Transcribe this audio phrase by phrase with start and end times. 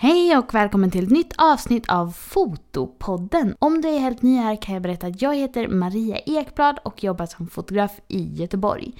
[0.00, 3.56] Hej och välkommen till ett nytt avsnitt av Fotopodden.
[3.58, 7.04] Om du är helt ny här kan jag berätta att jag heter Maria Ekblad och
[7.04, 8.92] jobbar som fotograf i Göteborg.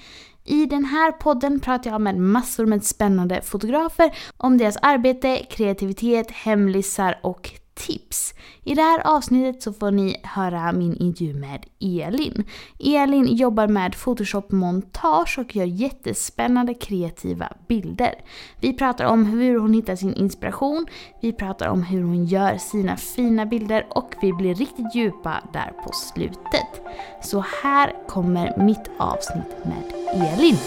[0.45, 6.31] I den här podden pratar jag med massor med spännande fotografer om deras arbete, kreativitet,
[6.31, 8.33] hemlisar och tips.
[8.63, 12.43] I det här avsnittet så får ni höra min intervju med Elin.
[12.79, 18.13] Elin jobbar med Photoshop-montage och gör jättespännande kreativa bilder.
[18.61, 20.85] Vi pratar om hur hon hittar sin inspiration,
[21.21, 25.73] vi pratar om hur hon gör sina fina bilder och vi blir riktigt djupa där
[25.83, 26.81] på slutet.
[27.23, 30.57] Så här kommer mitt avsnitt med Elin.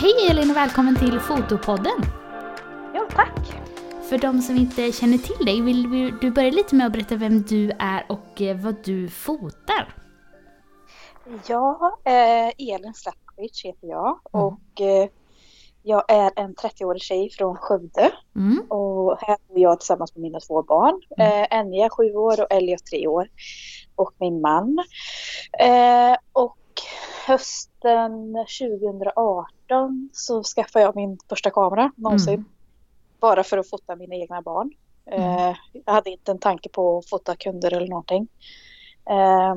[0.00, 2.02] Hej Elin och välkommen till Fotopodden!
[2.94, 3.52] Ja, tack!
[4.08, 5.82] För de som inte känner till dig, vill
[6.20, 9.94] du börja lite med att berätta vem du är och eh, vad du fotar?
[11.46, 14.46] Ja, eh, Elin Slatkovic heter jag mm.
[14.46, 15.08] och eh,
[15.82, 18.10] jag är en 30-årig tjej från Skövde.
[18.36, 18.62] Mm.
[18.68, 21.00] Och här bor jag tillsammans med mina två barn.
[21.16, 21.42] Mm.
[21.42, 23.28] Eh, Enya 7 år och Elliot 3 år.
[23.94, 24.78] Och min man.
[25.60, 26.58] Eh, och
[27.28, 32.34] hösten 2018 så skaffade jag min första kamera någonsin.
[32.34, 32.44] Mm.
[33.20, 34.72] Bara för att fota mina egna barn.
[35.06, 35.22] Mm.
[35.22, 38.28] Eh, jag hade inte en tanke på att fota kunder eller någonting.
[39.10, 39.54] Eh,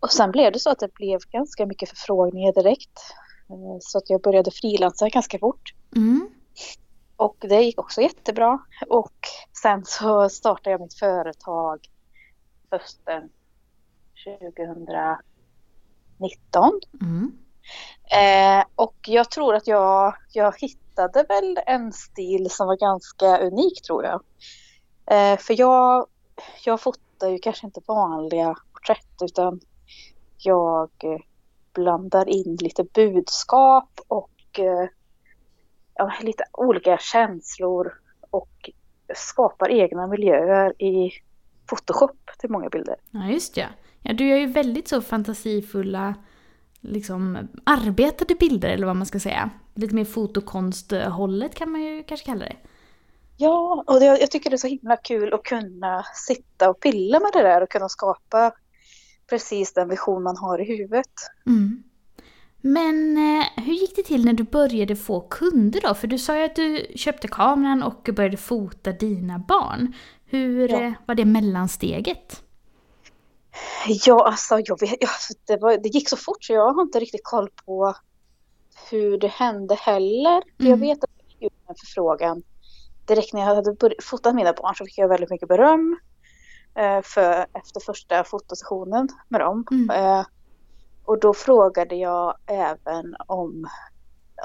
[0.00, 3.00] och sen blev det så att det blev ganska mycket förfrågningar direkt.
[3.50, 5.74] Eh, så att jag började frilansa ganska fort.
[5.96, 6.28] Mm.
[7.16, 8.58] Och det gick också jättebra.
[8.88, 9.18] Och
[9.62, 11.88] sen så startade jag mitt företag
[12.70, 13.28] hösten
[14.24, 14.86] 2000
[16.20, 16.80] 19.
[17.00, 17.32] Mm.
[18.10, 23.82] Eh, och jag tror att jag, jag hittade väl en stil som var ganska unik
[23.82, 24.22] tror jag.
[25.10, 26.06] Eh, för jag,
[26.64, 29.60] jag fotar ju kanske inte vanliga porträtt utan
[30.38, 30.90] jag
[31.72, 34.88] blandar in lite budskap och eh,
[35.94, 37.92] ja, lite olika känslor
[38.30, 38.70] och
[39.14, 41.10] skapar egna miljöer i
[41.68, 42.96] Photoshop till många bilder.
[43.10, 43.68] Ja, just det.
[44.02, 46.14] Ja, du gör ju väldigt så fantasifulla,
[46.80, 49.50] liksom arbetade bilder eller vad man ska säga.
[49.74, 52.56] Lite mer fotokonsthållet kan man ju kanske kalla det.
[53.36, 57.20] Ja, och det, jag tycker det är så himla kul att kunna sitta och pilla
[57.20, 58.52] med det där och kunna skapa
[59.30, 61.12] precis den vision man har i huvudet.
[61.46, 61.82] Mm.
[62.60, 65.94] Men eh, hur gick det till när du började få kunder då?
[65.94, 69.92] För du sa ju att du köpte kameran och började fota dina barn.
[70.24, 70.80] Hur ja.
[70.80, 72.42] Eh, var det mellansteget?
[73.86, 75.08] Ja, alltså jag vet, ja,
[75.46, 77.94] det, var, det gick så fort så jag har inte riktigt koll på
[78.90, 80.42] hur det hände heller.
[80.58, 80.70] Mm.
[80.70, 82.42] Jag vet att jag fick en förfrågan
[83.06, 85.98] direkt när jag hade börjat, fotat mina barn så fick jag väldigt mycket beröm
[86.74, 89.64] eh, för, efter första fotosessionen med dem.
[89.70, 89.90] Mm.
[89.90, 90.26] Eh,
[91.04, 93.68] och då frågade jag även om,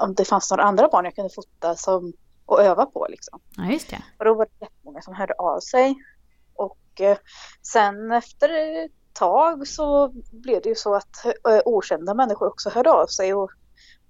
[0.00, 2.12] om det fanns några andra barn jag kunde fota som,
[2.46, 3.06] och öva på.
[3.10, 3.40] Liksom.
[3.56, 4.02] Ja, just det.
[4.18, 5.94] Och då var det jättemånga som hörde av sig.
[6.54, 7.16] Och eh,
[7.62, 8.48] sen efter
[9.14, 13.34] tag så blev det ju så att eh, okända människor också hörde av sig.
[13.34, 13.50] Och,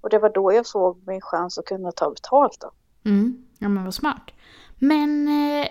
[0.01, 2.61] och det var då jag såg min chans att kunna ta betalt.
[2.61, 2.71] Då.
[3.11, 3.47] Mm.
[3.59, 4.31] Ja men vad smart.
[4.79, 5.67] Men eh,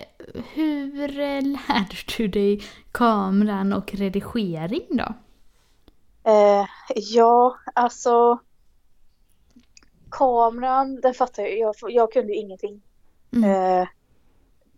[0.53, 1.07] hur
[1.41, 5.13] lärde du dig kameran och redigering då?
[6.31, 6.65] Eh,
[6.95, 8.39] ja, alltså
[10.11, 11.57] kameran, den fattar jag.
[11.57, 12.81] Jag, jag kunde ingenting.
[13.33, 13.81] Mm.
[13.81, 13.87] Eh,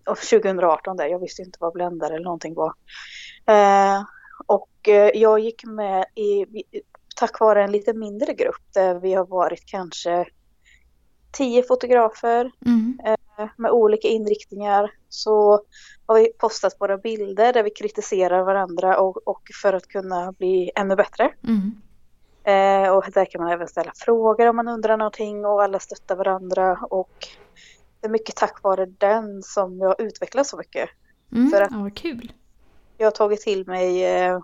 [0.06, 2.74] 2018 där, jag visste inte vad bländare eller någonting var.
[3.46, 4.04] Eh,
[4.46, 6.46] och eh, jag gick med i,
[7.16, 10.26] tack vare en lite mindre grupp där vi har varit kanske
[11.32, 13.00] tio fotografer mm.
[13.06, 15.62] eh, med olika inriktningar så
[16.06, 20.72] har vi postat våra bilder där vi kritiserar varandra och, och för att kunna bli
[20.76, 21.34] ännu bättre.
[21.44, 21.82] Mm.
[22.44, 26.16] Eh, och där kan man även ställa frågor om man undrar någonting och alla stöttar
[26.16, 27.28] varandra och
[28.02, 30.90] det är mycket tack vare den som jag utvecklas så mycket.
[31.32, 32.32] Mm, för att ja, kul.
[32.98, 34.40] Jag har tagit till mig eh,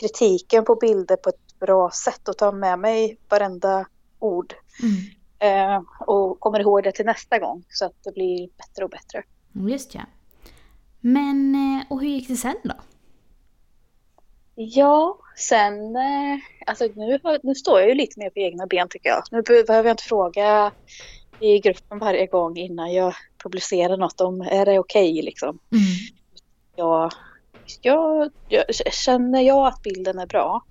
[0.00, 3.86] kritiken på bilder på ett bra sätt och tar med mig varenda
[4.18, 4.54] ord.
[4.82, 4.96] Mm.
[5.38, 9.22] Eh, och kommer ihåg det till nästa gång så att det blir bättre och bättre.
[9.52, 10.00] Just ja.
[11.00, 12.74] Men, eh, och hur gick det sen då?
[14.54, 15.96] Ja, sen,
[16.66, 19.22] alltså nu, nu står jag ju lite mer på egna ben tycker jag.
[19.30, 20.72] Nu behöver jag inte fråga
[21.40, 25.58] i gruppen varje gång innan jag publicerar något om är det okej okay, liksom.
[25.72, 25.84] Mm.
[26.76, 27.12] Jag,
[27.82, 30.62] jag, jag, känner jag att bilden är bra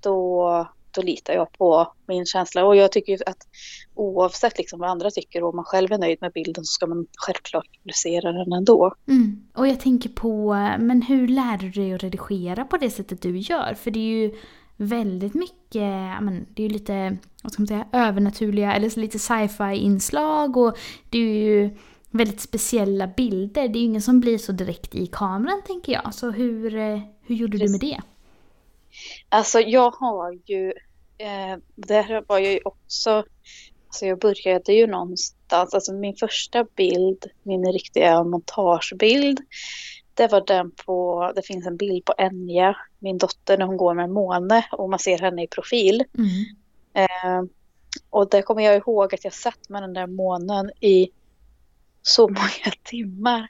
[0.00, 2.64] då, då litar jag på min känsla.
[2.64, 3.48] Och jag tycker att
[3.94, 6.86] oavsett liksom vad andra tycker och om man själv är nöjd med bilden så ska
[6.86, 8.94] man självklart publicera den ändå.
[9.08, 9.46] Mm.
[9.54, 13.38] Och jag tänker på, men hur lär du dig att redigera på det sättet du
[13.38, 13.74] gör?
[13.74, 14.34] För det är ju
[14.76, 19.74] väldigt mycket, men, det är ju lite, vad ska man säga, övernaturliga eller lite sci-fi
[19.76, 20.78] inslag och
[21.10, 21.76] det är ju
[22.14, 23.68] väldigt speciella bilder.
[23.68, 26.14] Det är ju ingen som blir så direkt i kameran tänker jag.
[26.14, 27.80] Så hur, eh, hur gjorde Precis.
[27.80, 28.02] du med det?
[29.28, 30.72] Alltså jag har ju,
[31.18, 33.24] eh, där var jag ju också,
[33.86, 39.40] alltså jag började ju någonstans, alltså min första bild, min riktiga montagebild,
[40.14, 43.94] det var den på, det finns en bild på Enya, min dotter när hon går
[43.94, 46.04] med en måne och man ser henne i profil.
[46.18, 46.44] Mm.
[46.94, 47.48] Eh,
[48.10, 51.08] och där kommer jag ihåg att jag satt med den där månen i
[52.06, 53.48] så många timmar.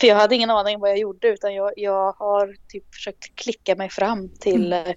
[0.00, 3.76] För jag hade ingen aning vad jag gjorde utan jag, jag har typ försökt klicka
[3.76, 4.86] mig fram till mm.
[4.86, 4.94] Eh,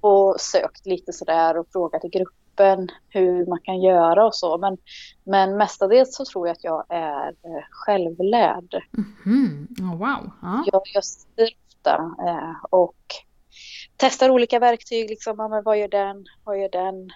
[0.00, 4.58] och sökt lite sådär och frågat i gruppen hur man kan göra och så.
[4.58, 4.78] Men,
[5.24, 8.82] men mestadels så tror jag att jag är eh, självlärd.
[9.26, 9.68] Mm.
[9.80, 10.30] Oh, wow.
[10.42, 10.62] Ah.
[10.72, 11.50] Jag, jag styr
[11.86, 11.96] ofta
[12.28, 12.96] eh, och
[13.96, 15.10] testar olika verktyg.
[15.10, 16.26] Liksom, vad gör den?
[16.44, 17.10] Vad gör den?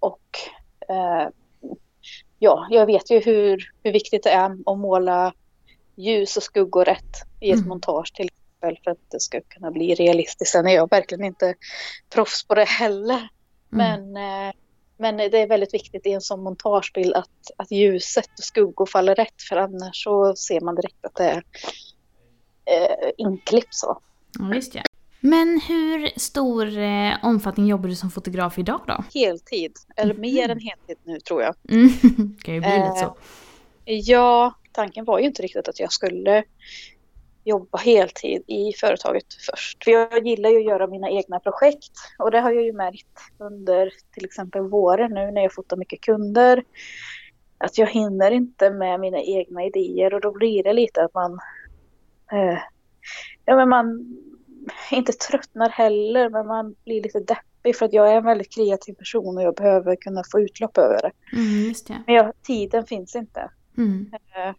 [0.00, 0.38] Och
[2.44, 5.32] ja, jag vet ju hur, hur viktigt det är att måla
[5.96, 7.68] ljus och skuggor rätt i ett mm.
[7.68, 10.52] montage till exempel för att det ska kunna bli realistiskt.
[10.52, 11.54] Sen är jag verkligen inte
[12.14, 13.28] proffs på det heller.
[13.72, 14.10] Mm.
[14.12, 14.54] Men, eh,
[14.96, 19.14] men det är väldigt viktigt i en sån montagebild att, att ljuset och skuggor faller
[19.14, 21.42] rätt för annars så ser man direkt att det är
[22.64, 24.00] eh, inklippt så.
[24.38, 24.82] Ja, just ja.
[25.26, 29.04] Men hur stor eh, omfattning jobbar du som fotograf idag då?
[29.14, 30.20] Heltid, eller mm.
[30.20, 31.54] mer än heltid nu tror jag.
[31.68, 31.88] Mm.
[32.42, 33.16] kan ju bli eh, lite så.
[33.84, 36.44] Ja, tanken var ju inte riktigt att jag skulle
[37.44, 39.84] jobba heltid i företaget först.
[39.84, 43.18] För jag gillar ju att göra mina egna projekt och det har jag ju märkt
[43.38, 46.64] under till exempel våren nu när jag fotar mycket kunder.
[47.58, 51.32] Att jag hinner inte med mina egna idéer och då blir det lite att man
[52.32, 52.58] eh,
[53.44, 54.16] ja, men man
[54.90, 58.94] inte tröttnar heller men man blir lite deppig för att jag är en väldigt kreativ
[58.94, 61.36] person och jag behöver kunna få utlopp över det.
[61.36, 62.02] Mm, det.
[62.06, 63.50] Men jag, tiden finns inte.
[63.76, 64.10] Mm.
[64.12, 64.54] Eh,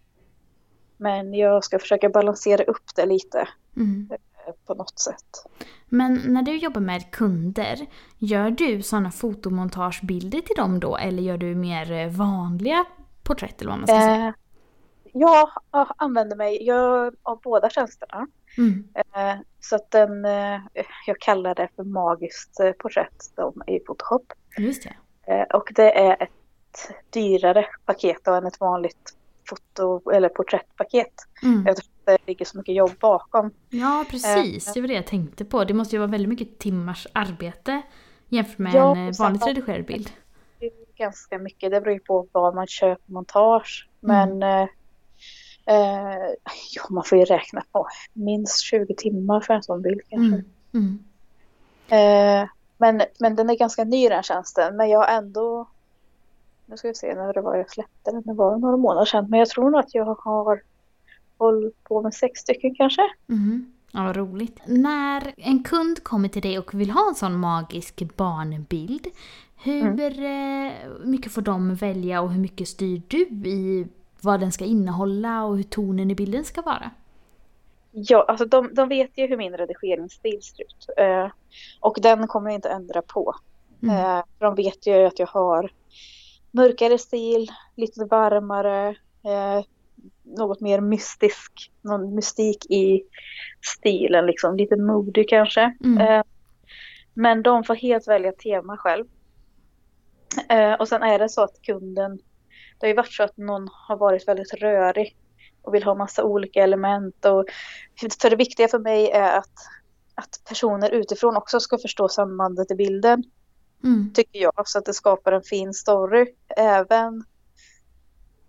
[0.97, 4.09] men jag ska försöka balansera upp det lite mm.
[4.11, 5.45] Eh, på något sätt.
[5.89, 7.85] Men när du jobbar med kunder,
[8.17, 12.85] gör du sådana fotomontagebilder till dem då eller gör du mer eh, vanliga
[13.23, 14.33] porträtt eller vad man ska säga?
[15.17, 15.49] jag
[15.97, 18.27] använder mig jag, av båda tjänsterna.
[18.57, 18.87] Mm.
[18.95, 20.59] Eh, så att den, eh,
[21.05, 23.31] jag kallar det för magiskt eh, porträtt
[23.67, 24.33] i Photoshop.
[24.57, 24.95] Just det.
[25.53, 26.29] Och det är ett
[27.09, 29.13] dyrare paket än ett vanligt
[29.49, 31.13] foto eller porträttpaket.
[31.43, 31.67] Mm.
[31.67, 33.51] Eftersom det ligger så mycket jobb bakom.
[33.69, 35.63] Ja precis, det var det jag tänkte på.
[35.63, 37.81] Det måste ju vara väldigt mycket timmars arbete
[38.29, 40.09] jämfört med ja, en vanligt redigerad bild.
[40.59, 43.89] Det är ganska mycket, det beror på vad man köper montage.
[43.99, 44.67] Men mm.
[45.65, 46.33] Eh,
[46.75, 50.43] ja, man får ju räkna på minst 20 timmar för en sån bild kanske.
[50.73, 50.99] Mm.
[51.89, 52.43] Mm.
[52.43, 54.75] Eh, men, men den är ganska ny den tjänsten.
[54.75, 55.67] Men jag har ändå...
[56.65, 58.21] Nu ska vi se när det var jag släppte den.
[58.21, 59.29] Det var några månader sedan.
[59.29, 60.61] Men jag tror nog att jag har
[61.37, 63.01] hållit på med sex stycken kanske.
[63.29, 63.71] Mm.
[63.91, 64.59] Ja, vad roligt.
[64.65, 69.07] När en kund kommer till dig och vill ha en sån magisk barnbild.
[69.55, 70.67] Hur mm.
[70.67, 70.73] Eh,
[71.03, 73.17] mycket får de välja och hur mycket styr du
[73.49, 73.87] i
[74.25, 76.91] vad den ska innehålla och hur tonen i bilden ska vara?
[77.91, 80.89] Ja, alltså de, de vet ju hur min redigeringsstil ser ut.
[80.97, 81.27] Eh,
[81.79, 83.35] och den kommer jag inte ändra på.
[83.83, 83.95] Mm.
[83.95, 85.71] Eh, de vet ju att jag har
[86.51, 88.89] mörkare stil, lite varmare,
[89.23, 89.65] eh,
[90.23, 93.03] något mer mystisk, någon mystik i
[93.61, 95.75] stilen, liksom lite modig kanske.
[95.83, 96.07] Mm.
[96.07, 96.23] Eh,
[97.13, 99.05] men de får helt välja tema själv.
[100.49, 102.19] Eh, och sen är det så att kunden
[102.79, 105.17] det har ju varit så att någon har varit väldigt rörig
[105.61, 107.25] och vill ha massa olika element.
[107.25, 107.45] Och
[108.21, 109.53] för det viktiga för mig är att,
[110.15, 113.23] att personer utifrån också ska förstå sambandet i bilden.
[113.83, 114.13] Mm.
[114.13, 116.25] Tycker jag, så att det skapar en fin story.
[116.57, 117.23] Även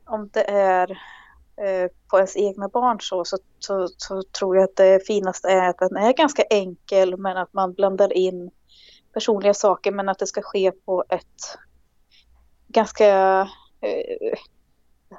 [0.07, 0.91] om det är
[1.57, 5.69] eh, på ens egna barn så, så, så, så, tror jag att det finaste är
[5.69, 8.51] att den är ganska enkel men att man blandar in
[9.15, 11.59] personliga saker men att det ska ske på ett
[12.69, 13.49] ganska
[13.81, 14.39] eh,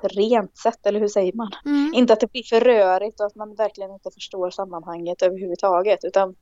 [0.03, 1.51] rent sätt, eller hur säger man?
[1.65, 1.93] Mm.
[1.93, 6.35] Inte att det blir för rörigt och att man verkligen inte förstår sammanhanget överhuvudtaget, utan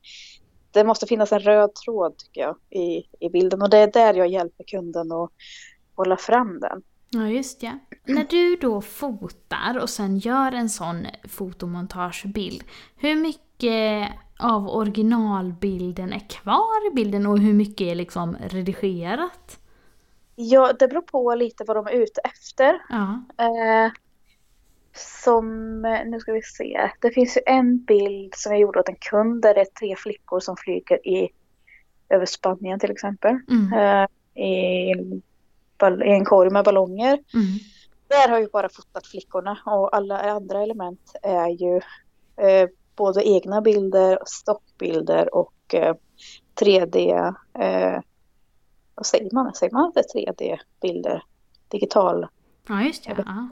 [0.70, 4.14] det måste finnas en röd tråd tycker jag i, i bilden och det är där
[4.14, 5.30] jag hjälper kunden att
[5.94, 6.82] hålla fram den.
[7.10, 7.78] Ja, just ja.
[8.04, 12.64] När du då fotar och sen gör en sån fotomontagebild,
[12.96, 14.08] hur mycket
[14.38, 19.60] av originalbilden är kvar i bilden och hur mycket är liksom redigerat?
[20.36, 22.82] Ja, det beror på lite vad de är ute efter.
[22.88, 23.24] Ja.
[23.44, 23.92] Eh,
[25.24, 28.96] som, nu ska vi se, det finns ju en bild som jag gjorde åt en
[28.96, 31.28] kund där det är tre flickor som flyger i,
[32.08, 33.38] över Spanien till exempel.
[33.50, 33.72] Mm.
[33.72, 34.08] Eh,
[34.44, 34.92] i,
[36.04, 37.12] i en korg med ballonger.
[37.12, 37.58] Mm.
[38.08, 41.76] Där har jag bara fotat flickorna och alla andra element är ju
[42.46, 45.94] eh, både egna bilder, stockbilder och eh,
[46.60, 48.00] 3D, eh,
[48.96, 49.54] vad säger man?
[49.54, 51.22] Säger man inte 3D-bilder?
[51.68, 52.26] Digital?
[52.68, 53.24] Ja, just det.
[53.26, 53.48] Ja.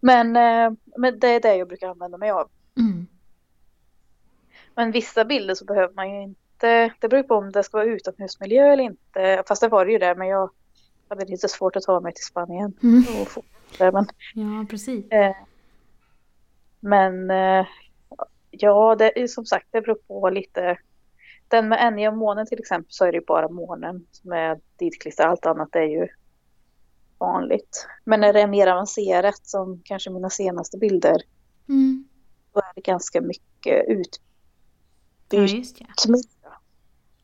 [0.00, 2.48] Men, eh, men det är det jag brukar använda mig av.
[2.78, 3.06] Mm.
[4.74, 7.86] Men vissa bilder så behöver man ju inte, det beror på om det ska vara
[7.88, 9.42] utomhusmiljö eller inte.
[9.48, 10.50] Fast det var det ju där, men jag
[11.08, 12.72] hade lite svårt att ta mig till Spanien.
[12.82, 13.04] Mm.
[13.22, 13.42] Och få
[13.78, 15.10] det, men, Ja, precis.
[15.10, 15.36] eh,
[16.80, 17.66] men eh,
[18.50, 20.78] ja, det är som sagt, det beror på lite.
[21.48, 25.28] Den med Enya månen till exempel så är det ju bara månen som är ditklistrad.
[25.30, 26.08] Allt annat är ju
[27.18, 27.86] vanligt.
[28.04, 31.22] Men när det är mer avancerat som kanske mina senaste bilder
[31.68, 32.08] Mm.
[32.52, 33.84] då är det ganska mycket
[35.30, 35.50] Ja, utbytt.
[35.52, 35.86] just det.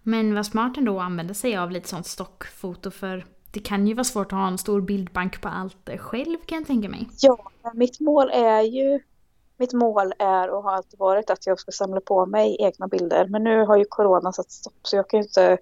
[0.02, 3.94] Men vad smart ändå att använda sig av lite sånt stockfoto för det kan ju
[3.94, 7.08] vara svårt att ha en stor bildbank på allt själv kan jag tänka mig.
[7.20, 9.00] Ja, mitt mål är ju
[9.56, 13.26] mitt mål är och har alltid varit att jag ska samla på mig egna bilder.
[13.28, 15.58] Men nu har ju corona satt stopp så jag kan ju inte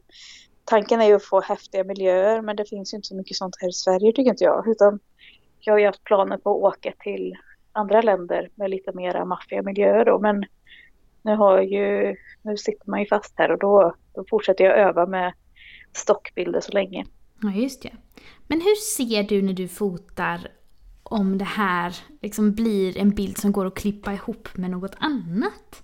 [0.65, 3.57] Tanken är ju att få häftiga miljöer men det finns ju inte så mycket sånt
[3.61, 4.69] här i Sverige tycker inte jag.
[4.69, 5.01] Utan
[5.61, 7.35] jag har ju haft planer på att åka till
[7.73, 10.19] andra länder med lite mera maffiga miljöer då.
[10.19, 10.45] Men
[11.23, 15.07] nu, har ju, nu sitter man ju fast här och då, då fortsätter jag öva
[15.07, 15.33] med
[15.93, 17.05] stockbilder så länge.
[17.43, 17.93] Ja, just det.
[18.47, 20.49] Men hur ser du när du fotar
[21.11, 25.83] om det här liksom blir en bild som går att klippa ihop med något annat?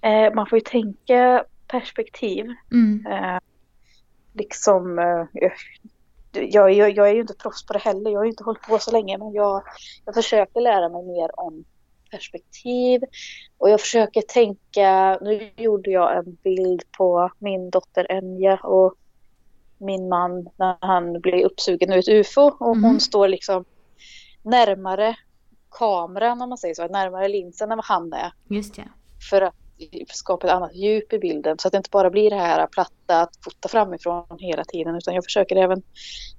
[0.00, 2.46] Eh, man får ju tänka perspektiv.
[2.72, 3.06] Mm.
[3.06, 3.38] Eh,
[4.32, 5.26] liksom, eh,
[6.32, 8.10] jag, jag, jag är ju inte proffs på det heller.
[8.10, 9.18] Jag har ju inte hållit på så länge.
[9.18, 9.62] Men jag,
[10.04, 11.64] jag försöker lära mig mer om
[12.10, 13.02] perspektiv.
[13.58, 18.94] Och jag försöker tänka, nu gjorde jag en bild på min dotter Enja och
[19.78, 22.40] min man när han blir uppsugen ur ett ufo.
[22.42, 22.84] Och Mhm.
[22.84, 23.64] hon står liksom
[24.44, 25.16] närmare
[25.70, 28.88] kameran om man säger så, närmare linsen än vad han är Just det.
[29.30, 29.54] för att
[30.08, 33.20] skapa ett annat djup i bilden så att det inte bara blir det här platta
[33.20, 35.82] att fota framifrån hela tiden utan jag försöker även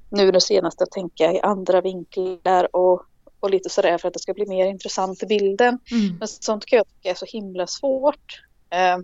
[0.09, 3.03] nu det senaste att tänka i andra vinklar och,
[3.39, 5.79] och lite sådär för att det ska bli mer intressant i bilden.
[5.91, 6.15] Mm.
[6.19, 8.41] Men sånt kan jag tycka är så himla svårt.
[8.69, 8.97] Eh,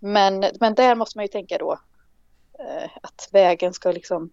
[0.00, 1.78] Men, men där måste man ju tänka då
[3.02, 4.30] att vägen ska liksom,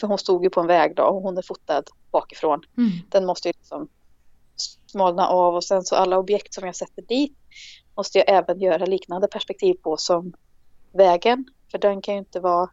[0.00, 2.90] för hon stod ju på en väg då och hon är fotad bakifrån Mm.
[3.08, 3.88] den måste ju liksom
[4.86, 7.36] smalna av och sen så alla objekt som jag sätter dit
[7.96, 10.32] måste jag även göra liknande perspektiv på som
[10.92, 11.44] vägen.
[11.70, 12.70] För den kan ju inte vara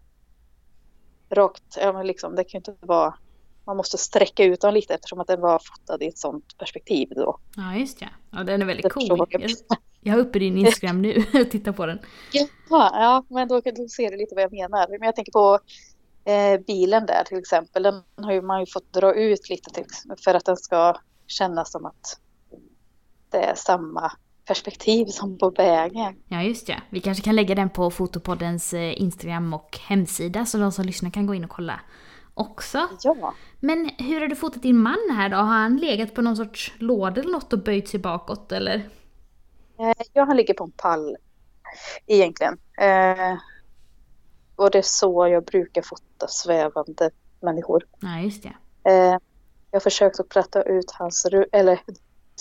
[1.30, 3.14] rakt, ja men liksom det kan ju inte vara,
[3.68, 7.10] man måste sträcka ut den lite eftersom att den var fotad i ett sånt perspektiv
[7.16, 7.40] då.
[7.56, 8.10] Ja, just det.
[8.32, 9.28] Ja, den är väldigt cool.
[9.30, 9.52] jag
[10.02, 12.00] Jag, har uppe din Instagram nu och tittar på den.
[12.32, 14.88] Ja, ja men då, då ser du lite vad jag menar.
[14.90, 15.60] Men jag tänker på
[16.32, 17.84] eh, bilen där till exempel.
[17.84, 19.86] Den har ju man ju fått dra ut lite till,
[20.24, 20.96] för att den ska
[21.28, 22.20] kännas som att
[23.32, 24.12] det är samma
[24.46, 26.16] perspektiv som på vägen.
[26.28, 26.82] Ja, just det.
[26.90, 31.10] Vi kanske kan lägga den på Fotopoddens eh, Instagram och hemsida så de som lyssnar
[31.10, 31.80] kan gå in och kolla
[32.40, 32.88] också.
[33.04, 33.34] Ja.
[33.60, 35.36] Men hur har du fotat din man här då?
[35.36, 38.90] Har han legat på någon sorts låda eller något och böjt sig bakåt eller?
[39.80, 41.18] Eh, ja, han ligger på en pall
[42.08, 42.58] egentligen.
[42.78, 43.38] Eh,
[44.56, 47.84] och det är så jag brukar fota svävande människor.
[48.00, 48.54] Ja, just det.
[48.90, 49.18] Eh,
[49.72, 51.80] jag har försökt att platta ut hans eller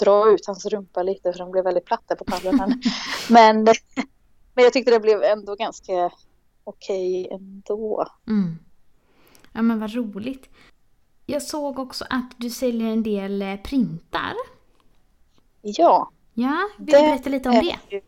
[0.00, 2.56] dra ut hans rumpa lite för den blev väldigt platt där på pallen.
[3.30, 3.64] Men,
[4.54, 6.10] men, jag tyckte det blev ändå ganska
[6.64, 8.06] okej ändå.
[8.28, 8.58] Mm.
[9.56, 10.48] Ja men vad roligt.
[11.26, 14.32] Jag såg också att du säljer en del eh, printar.
[15.62, 17.76] Ja, Ja, vill du berätta lite om det?
[17.96, 18.02] ju-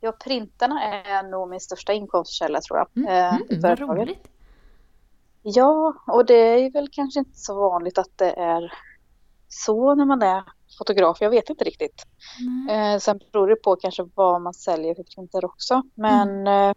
[0.00, 2.88] Ja, printarna är nog min största inkomstkälla tror jag.
[2.96, 4.28] Mm, eh, mm, vad roligt.
[5.42, 8.72] Ja, och det är väl kanske inte så vanligt att det är
[9.48, 10.42] så när man är
[10.78, 11.18] fotograf.
[11.20, 12.02] Jag vet inte riktigt.
[12.70, 15.82] Eh, sen beror det på kanske vad man säljer för printer också.
[15.94, 16.74] Men eh,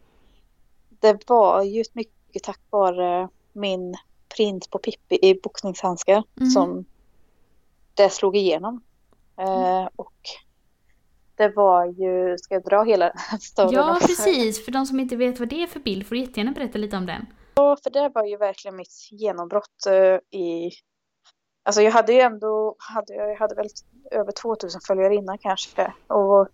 [0.89, 3.95] det var ju mycket tack vare min
[4.35, 6.49] print på Pippi i boxningshandskar Mm.
[6.49, 6.85] som
[7.93, 8.81] det slog igenom.
[9.37, 10.13] Eh, och
[11.35, 13.71] det var ju, ska jag dra hela storyn?
[13.73, 14.07] Ja, också?
[14.07, 14.65] precis.
[14.65, 16.97] För de som inte vet vad det är för bild får du jättegärna berätta lite
[16.97, 17.25] om den.
[17.55, 20.71] Ja, för det var ju verkligen mitt genombrott eh, i...
[21.63, 23.67] Alltså jag hade ju ändå, hade, jag hade väl
[24.11, 25.93] över 2000 följare innan kanske.
[26.07, 26.47] Och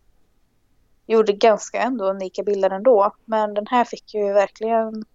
[1.07, 3.11] gjorde ganska ändå unika bilder ändå.
[3.25, 5.05] Men den här fick ju verkligen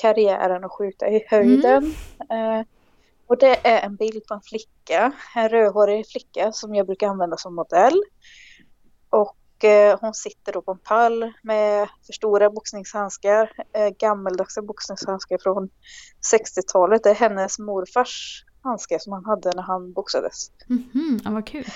[0.00, 1.94] karriären att skjuta i höjden.
[2.30, 2.58] Mm.
[2.58, 2.66] Eh,
[3.26, 7.36] och det är en bild på en flicka, en rödhårig flicka som jag brukar använda
[7.36, 8.02] som modell.
[9.10, 15.38] Och eh, hon sitter då på en pall med för stora boxningshandskar, eh, gammeldags boxningshandskar
[15.42, 15.68] från
[16.32, 17.02] 60-talet.
[17.02, 20.50] Det är hennes morfars handskar som han hade när han boxades.
[20.68, 21.66] Mm ja, vad kul.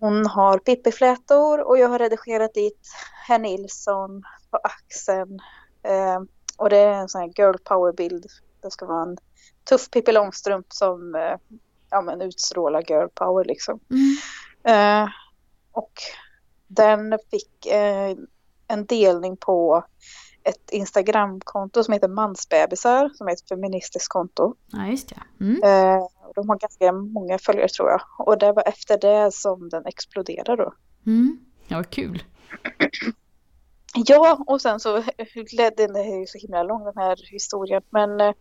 [0.00, 2.80] Hon har pippiflätor och jag har redigerat dit
[3.28, 5.40] herr Nilsson på axeln.
[6.58, 8.26] Och det är en sån här girl power bild.
[8.62, 9.16] Det ska vara en
[9.64, 11.36] tuff Pippi Långstrump som eh,
[11.90, 13.80] ja, men utstrålar girl power liksom.
[13.90, 15.02] Mm.
[15.02, 15.08] Eh,
[15.72, 15.92] och
[16.66, 18.16] den fick eh,
[18.68, 19.84] en delning på
[20.44, 24.54] ett Instagramkonto som heter Mansbebisar som är ett feministiskt konto.
[24.66, 25.44] Ja, just det.
[25.44, 25.62] Mm.
[25.62, 28.00] Eh, de har ganska många följare tror jag.
[28.18, 30.74] Och det var efter det som den exploderade då.
[31.06, 31.38] Mm.
[31.68, 32.22] Ja, kul.
[33.94, 34.96] Ja, och sen så
[35.52, 37.82] ledde den är ju så himla lång den här historien.
[37.90, 38.32] Men eh,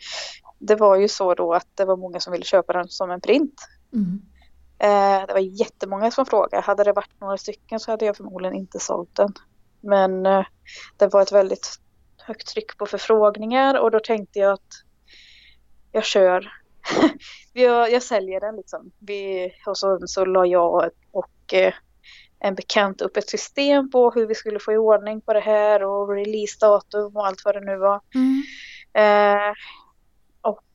[0.59, 3.21] det var ju så då att det var många som ville köpa den som en
[3.21, 3.61] print.
[3.93, 4.21] Mm.
[4.79, 6.63] Eh, det var jättemånga som frågade.
[6.63, 9.33] Hade det varit några stycken så hade jag förmodligen inte sålt den.
[9.81, 10.45] Men eh,
[10.97, 11.79] det var ett väldigt
[12.17, 14.83] högt tryck på förfrågningar och då tänkte jag att
[15.91, 16.51] jag kör.
[17.53, 18.91] jag, jag säljer den liksom.
[18.99, 21.53] Vi, och så, så la jag och
[22.39, 25.83] en bekant upp ett system på hur vi skulle få i ordning på det här
[25.83, 28.01] och releasedatum och allt vad det nu var.
[28.15, 28.43] Mm.
[28.93, 29.53] Eh,
[30.41, 30.65] och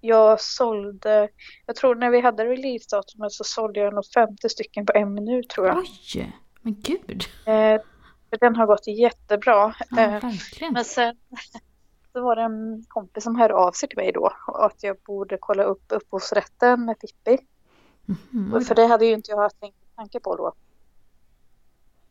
[0.00, 1.28] jag sålde,
[1.66, 5.48] jag tror när vi hade releasedatumet så sålde jag nog 50 stycken på en minut
[5.48, 5.78] tror jag.
[5.78, 6.32] Oj,
[6.62, 7.24] men gud.
[7.46, 7.80] Eh,
[8.40, 9.74] den har gått jättebra.
[9.90, 10.24] Ja, eh,
[10.72, 11.16] men sen
[12.12, 14.96] så var det en kompis som hörde av sig till mig då och att jag
[15.06, 17.38] borde kolla upp upphovsrätten med Pippi.
[18.32, 20.52] Mm, För det hade ju inte jag tänkt tanke på då.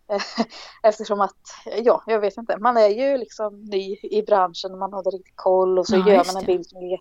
[0.84, 1.38] Eftersom att,
[1.84, 5.36] ja, jag vet inte, man är ju liksom ny i branschen, man har inte riktigt
[5.36, 7.00] koll och så ja, gör man en bild som är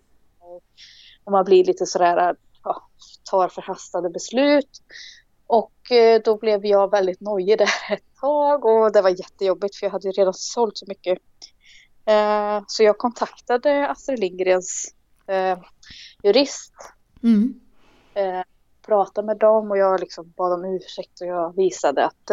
[1.23, 2.87] och man blir lite sådär, ja,
[3.23, 4.81] tar förhastade beslut.
[5.47, 9.85] Och eh, då blev jag väldigt nojig där ett tag och det var jättejobbigt för
[9.85, 11.19] jag hade redan sålt så mycket.
[12.05, 14.95] Eh, så jag kontaktade Astrid Lindgrens
[15.27, 15.59] eh,
[16.23, 16.73] jurist.
[17.23, 17.59] Mm.
[18.85, 22.31] Pratade med dem och jag liksom bad om ursäkt och jag visade att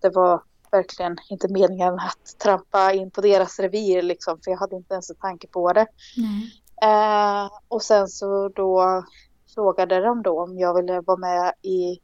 [0.00, 4.76] det var verkligen inte meningen att trampa in på deras revir liksom, för jag hade
[4.76, 5.86] inte ens en tanke på det.
[6.82, 9.04] Eh, och sen så då
[9.54, 12.00] frågade de då om jag ville vara med i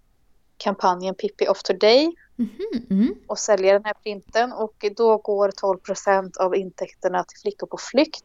[0.57, 2.51] kampanjen Pippi of Today mm
[2.91, 3.15] mm.
[3.27, 8.25] och sälja den här printen och då går 12% av intäkterna till Flickor på flykt.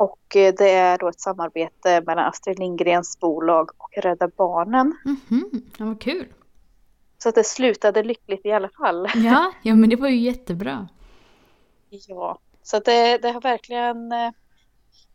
[0.00, 4.96] Och eh, det är då ett samarbete mellan Astrid Lindgrens bolag och Rädda Barnen.
[5.04, 5.62] Mm-hmm.
[5.76, 6.26] Ja, vad kul!
[7.18, 9.08] Så att det slutade lyckligt i alla fall.
[9.14, 10.88] Ja, ja men det var ju jättebra.
[11.90, 14.12] Ja, så att det, det har verkligen...
[14.12, 14.30] Eh,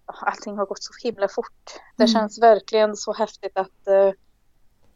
[0.05, 1.79] allting har gått så himla fort.
[1.97, 2.13] Det mm.
[2.13, 4.11] känns verkligen så häftigt att, eh,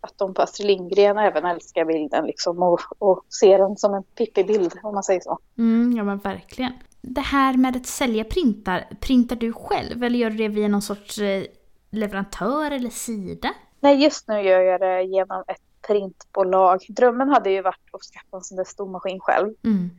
[0.02, 4.04] att de på Astrid Lindgren även älskar bilden liksom och, och ser den som en
[4.04, 5.40] Pippi-bild om man säger så.
[5.58, 6.74] Mm, ja men verkligen.
[7.02, 10.82] Det här med att sälja printar, printar du själv eller gör du det via någon
[10.82, 11.44] sorts eh,
[11.90, 13.54] leverantör eller sida?
[13.80, 16.86] Nej, just nu gör jag det genom ett printbolag.
[16.90, 19.54] Drömmen hade ju varit att skaffa en sån där stor maskin själv.
[19.64, 19.90] Mm.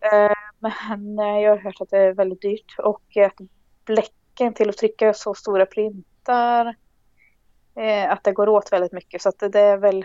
[0.00, 3.46] Eh, men jag har hört att det är väldigt dyrt och att
[3.84, 6.74] bläcken till att trycka så stora printar
[7.74, 10.04] eh, att det går åt väldigt mycket så det är väl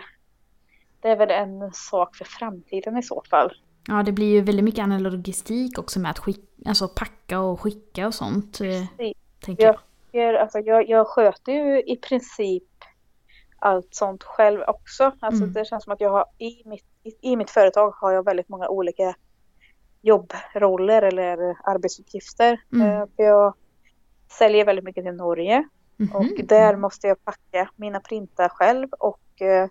[1.00, 3.52] det är väl en sak för framtiden i så fall.
[3.88, 7.60] Ja, det blir ju väldigt mycket annan logistik också med att skicka, alltså packa och
[7.60, 8.60] skicka och sånt.
[8.60, 9.10] Eh,
[9.58, 9.78] jag,
[10.10, 12.64] jag, alltså jag, jag sköter ju i princip
[13.58, 15.12] allt sånt själv också.
[15.20, 15.52] Alltså mm.
[15.52, 18.48] det känns som att jag har i mitt, i, i mitt företag har jag väldigt
[18.48, 19.14] många olika
[20.02, 22.60] jobbroller eller arbetsuppgifter.
[22.72, 22.86] Mm.
[22.88, 23.54] Eh, för jag
[24.38, 25.54] säljer väldigt mycket till Norge
[25.98, 26.14] mm -hmm.
[26.14, 29.68] och där måste jag packa mina printar själv och eh,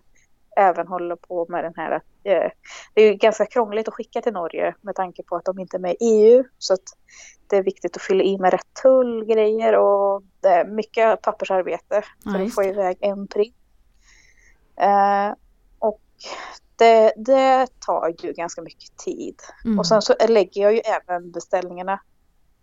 [0.56, 1.92] även hålla på med den här
[2.24, 2.50] eh,
[2.94, 5.80] det är ganska krångligt att skicka till Norge med tanke på att de inte är
[5.80, 6.82] med i EU så att
[7.46, 12.38] det är viktigt att fylla i med rätt tullgrejer och det är mycket pappersarbete för
[12.38, 13.56] ja, att få iväg en print.
[14.76, 15.34] Eh,
[15.78, 16.00] och
[16.76, 19.34] det, det, tar ju ganska mycket tid.
[19.64, 19.78] Mm.
[19.78, 22.00] Och sen så lägger jag ju även beställningarna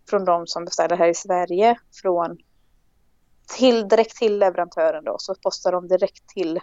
[0.09, 2.37] från de som beställer här i Sverige från
[3.57, 6.59] till, direkt till leverantören då så postar de direkt till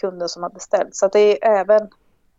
[0.00, 0.96] kunden som har beställt.
[0.96, 1.88] Så det är även,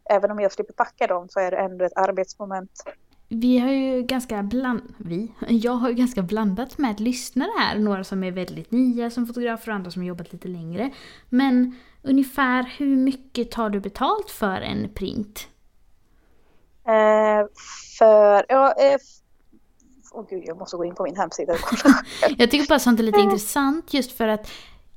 [0.10, 2.84] även om jag slipper packa dem så är det ändå ett arbetsmoment.
[3.28, 4.94] Vi har ju ganska bland...
[4.98, 5.32] Vi?
[5.48, 7.80] Jag har ju ganska blandat med lyssnare här.
[7.80, 10.92] Några som är väldigt nya som fotografer och andra som har jobbat lite längre.
[11.30, 15.48] Men ungefär hur mycket tar du betalt för en print?
[16.88, 17.48] Eh,
[18.00, 18.98] för, ja, eh,
[20.12, 21.96] oh gud, jag måste gå in på min hemsida och kolla.
[22.38, 24.52] jag tycker bara sånt är lite intressant just för att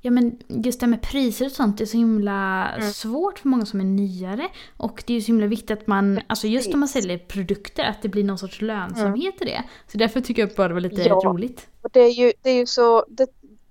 [0.07, 2.91] Ja men just det med priser och sånt är så himla mm.
[2.91, 4.49] svårt för många som är nyare.
[4.77, 7.85] Och det är ju så himla viktigt att man, alltså just om man säljer produkter,
[7.85, 9.49] att det blir någon sorts lönsamhet mm.
[9.49, 9.63] i det.
[9.93, 11.21] Så därför tycker jag bara det var lite ja.
[11.25, 11.69] roligt.
[11.83, 13.27] Och det är ju, det är ju så, det,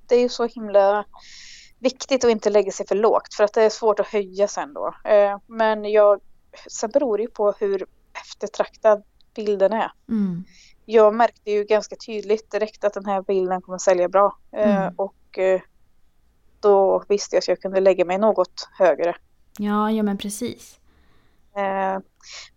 [0.08, 1.06] det är ju så himla
[1.80, 4.74] viktigt att inte lägga sig för lågt för att det är svårt att höja sen
[4.74, 4.95] då.
[5.06, 6.21] Eh, men jag,
[6.67, 7.86] sen beror det ju på hur
[8.21, 9.04] eftertraktad
[9.36, 9.91] bilden är.
[10.10, 10.43] Mm.
[10.86, 14.38] Jag märkte ju ganska tydligt direkt att den här bilden kommer sälja bra.
[14.52, 14.93] Eh, mm.
[14.98, 15.62] Och eh,
[16.65, 19.15] då visste jag att jag kunde lägga mig något högre.
[19.60, 20.80] Ja, ja men precis.
[21.56, 21.99] Eh,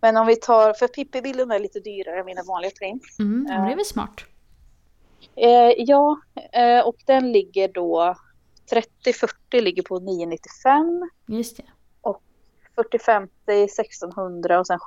[0.01, 3.19] men om vi tar, för Pippi-bilden är lite dyrare än mina vanliga prints.
[3.19, 4.21] Mm, det är väl smart.
[5.35, 6.21] Eh, ja,
[6.53, 8.15] eh, och den ligger då
[8.71, 11.09] 30-40 ligger på 995.
[11.27, 11.63] Just det.
[12.01, 12.21] Och
[12.75, 13.27] 40-50
[13.63, 14.79] 1600 och sen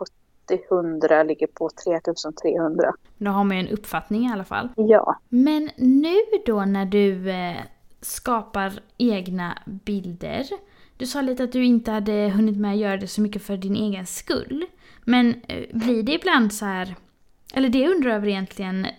[0.49, 2.93] 70-100 ligger på 3300.
[3.19, 4.69] Då har man ju en uppfattning i alla fall.
[4.77, 5.21] Ja.
[5.29, 7.57] Men nu då när du eh,
[8.03, 10.47] skapar egna bilder.
[10.97, 13.57] Du sa lite att du inte hade hunnit med att göra det så mycket för
[13.57, 14.67] din egen skull.
[15.05, 16.95] Men eh, blir det ibland så här,
[17.55, 18.91] eller det jag undrar över egentligen, eh,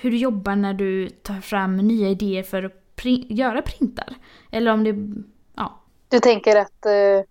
[0.00, 4.14] hur du jobbar när du tar fram nya idéer för att prin göra printar?
[4.50, 5.24] Eller om det,
[5.56, 5.80] ja.
[6.08, 7.24] Du tänker att, uh,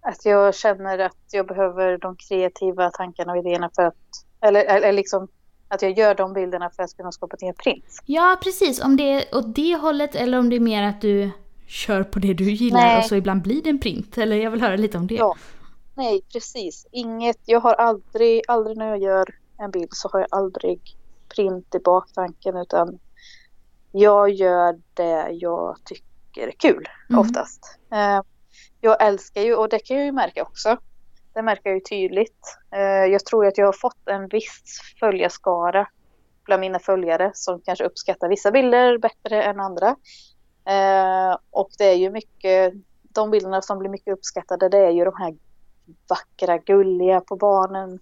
[0.00, 3.96] att jag känner att jag behöver de kreativa tankarna och idéerna för att,
[4.40, 5.28] eller, eller liksom
[5.68, 8.02] att jag gör de bilderna för att kunna skapa ett print.
[8.06, 8.80] Ja, precis.
[8.80, 11.30] Om det är åt det hållet eller om det är mer att du
[11.66, 12.98] kör på det du gillar Nej.
[12.98, 14.18] och så ibland blir det en print.
[14.18, 15.14] Eller jag vill höra lite om det.
[15.14, 15.36] Ja.
[15.94, 16.86] Nej, precis.
[16.92, 17.38] Inget.
[17.44, 20.80] Jag har aldrig, aldrig när jag gör en bild så har jag aldrig
[21.28, 22.98] print i baktanken utan
[23.92, 27.20] jag gör det jag tycker är kul mm.
[27.20, 27.78] oftast.
[27.92, 28.20] Eh,
[28.80, 30.76] jag älskar ju, och det kan jag ju märka också,
[31.38, 32.58] det märker jag ju tydligt.
[32.70, 32.80] Eh,
[33.12, 35.88] jag tror att jag har fått en viss följarskara
[36.44, 39.88] bland mina följare som kanske uppskattar vissa bilder bättre än andra.
[40.64, 42.72] Eh, och det är ju mycket,
[43.02, 45.36] de bilderna som blir mycket uppskattade det är ju de här
[46.08, 47.98] vackra, gulliga på barnen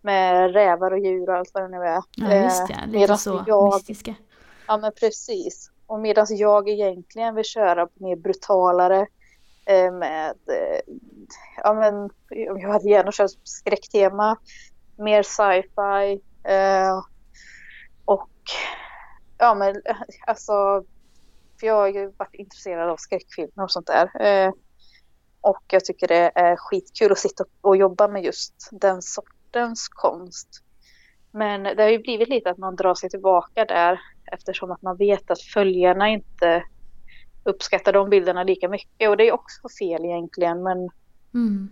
[0.00, 2.02] med rävar och djur och allt vad det nu är.
[2.16, 2.80] Ja, just det.
[2.86, 4.14] Lite Medan så jag, mystiska.
[4.66, 5.70] Ja, men precis.
[5.86, 9.06] Och medan jag egentligen vill köra på mer brutalare Eh,
[9.66, 10.94] Eh, med, eh,
[11.62, 14.36] ja men jag hade gärna kört skräcktema,
[14.96, 17.02] mer sci-fi eh,
[18.04, 18.30] och
[19.38, 19.96] ja men eh,
[20.26, 20.84] alltså
[21.60, 24.10] för jag har ju varit intresserad av skräckfilmer och sånt där.
[25.40, 30.48] och jag tycker det är skitkul att sitta och jobba med just den sortens konst.
[31.30, 34.00] Men det har ju blivit lite att man drar sig tillbaka där
[34.32, 36.64] eftersom att man vet att följarna inte
[37.44, 40.78] uppskattar de bilderna lika mycket och det är också fel egentligen men,
[41.34, 41.68] mm.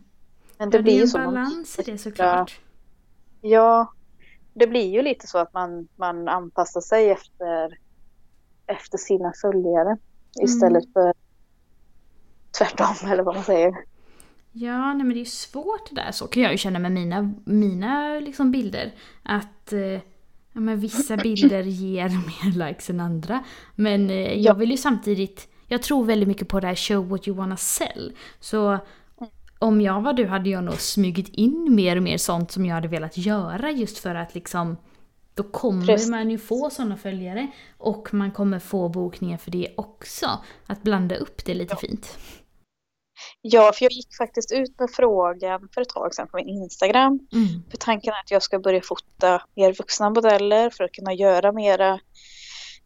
[0.58, 1.18] men det, ja, blir ju så.
[1.18, 2.60] Det är en balans i det såklart.
[3.40, 3.92] Ja,
[4.54, 7.78] det blir ju lite så att man, man anpassar sig efter,
[8.66, 10.44] efter sina följare mm.
[10.44, 11.14] istället för
[12.58, 13.74] tvärtom eller vad man säger.
[14.52, 16.12] Ja, nej men det är svårt det där.
[16.12, 18.94] Så kan jag ju känna med mina, mina liksom bilder.
[19.22, 20.00] Att eh,
[20.52, 23.44] ja, men vissa bilder ger mer likes än andra.
[23.74, 27.28] Men eh, jag vill ju samtidigt jag tror väldigt mycket på det här show what
[27.28, 28.12] you wanna sell.
[28.40, 28.78] Så
[29.58, 32.74] om jag var du hade jag nog smugit in mer och mer sånt som jag
[32.74, 34.76] hade velat göra just för att liksom
[35.34, 36.10] då kommer Precis.
[36.10, 40.26] man ju få sådana följare och man kommer få bokningar för det också.
[40.66, 41.78] Att blanda upp det lite ja.
[41.78, 42.18] fint.
[43.40, 47.28] Ja, för jag gick faktiskt ut med frågan för ett tag sedan på min Instagram.
[47.32, 47.46] Mm.
[47.70, 51.52] För tanken är att jag ska börja fota mer vuxna modeller för att kunna göra
[51.52, 52.00] mera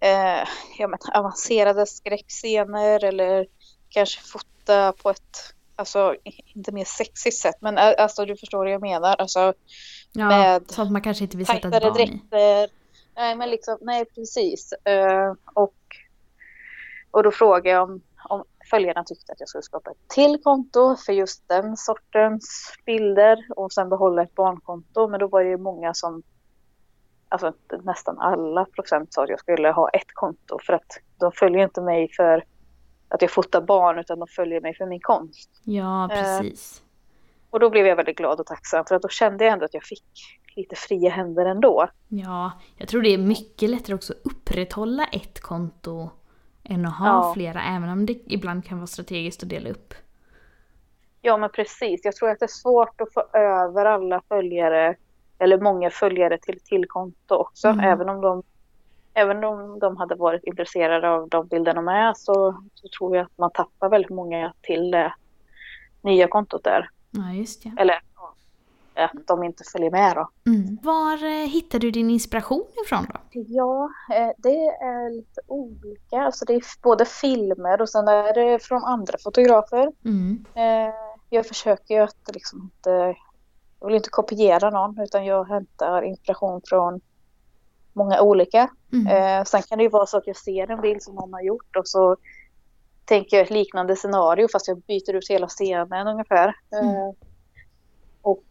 [0.01, 3.47] eh, ja, men, avancerade skräckscener eller
[3.89, 6.17] kanske fota på ett, alltså
[6.55, 9.15] inte mer sexigt sätt, men eh, alltså du förstår vad jag menar.
[9.19, 9.55] Alltså,
[10.13, 12.65] ja, med sånt man kanske inte vill sätta ett barn dräkter.
[12.65, 12.69] i.
[13.17, 14.75] Nej, men liksom, nej precis.
[14.89, 15.75] Uh, och,
[17.11, 20.97] och då frågade jag om, om följarna tyckte att jag skulle skapa ett till konto
[20.97, 25.09] för just den sortens bilder och sen behålla ett barnkonto.
[25.09, 26.23] Men då var det ju många som
[27.29, 27.53] alltså
[27.85, 31.81] nästan alla procent sa att jag skulle ha ett konto för att de följer inte
[31.81, 32.45] mig för
[33.09, 35.51] att jag fotar barn utan de följer mig för min konst.
[35.65, 36.81] Ja, eh, precis.
[36.81, 36.87] Eh,
[37.51, 39.75] och då blev jag väldigt glad och tacksam för att då kände jag ändå att
[39.75, 40.05] jag fick
[40.57, 41.89] lite fria händer ändå.
[42.09, 46.11] Ja, jag tror det är mycket lättare också att upprätthålla ett konto
[46.65, 47.33] än att ha ja.
[47.35, 49.95] flera, även om det ibland kan vara strategiskt att dela upp.
[51.21, 52.01] Ja, men precis.
[52.05, 54.97] Jag tror att det är svårt att få över alla följare
[55.39, 57.69] eller många följare till, till konto också.
[57.69, 57.85] Mm.
[57.85, 58.43] Även om de
[59.19, 63.39] Även om de hade varit intresserade av de bilderna med så, så tror jag att
[63.39, 65.15] man tappar väldigt många till det
[66.03, 66.91] nya kontot där.
[67.11, 67.75] Ja, just det.
[67.79, 68.01] Eller,
[68.95, 70.31] att de inte följer med då.
[70.47, 70.79] Mm.
[70.83, 73.21] Var eh, hittar du din inspiration ifrån då?
[73.31, 76.23] Ja, eh, det är lite olika.
[76.23, 79.93] Alltså det är både filmer och sen är det från andra fotografer.
[80.05, 80.45] Mm.
[80.55, 80.95] Eh,
[81.31, 83.17] jag försöker ju att liksom inte,
[83.81, 87.01] jag vill inte kopiera någon utan jag hämtar inspiration från
[87.93, 88.71] många olika.
[88.93, 89.45] Mm.
[89.45, 91.77] Sen kan det ju vara så att jag ser en bild som någon har gjort
[91.77, 92.17] och så
[93.05, 96.55] tänker jag ett liknande scenario fast jag byter ut hela scenen ungefär.
[96.73, 97.15] Mm.
[98.23, 98.45] Och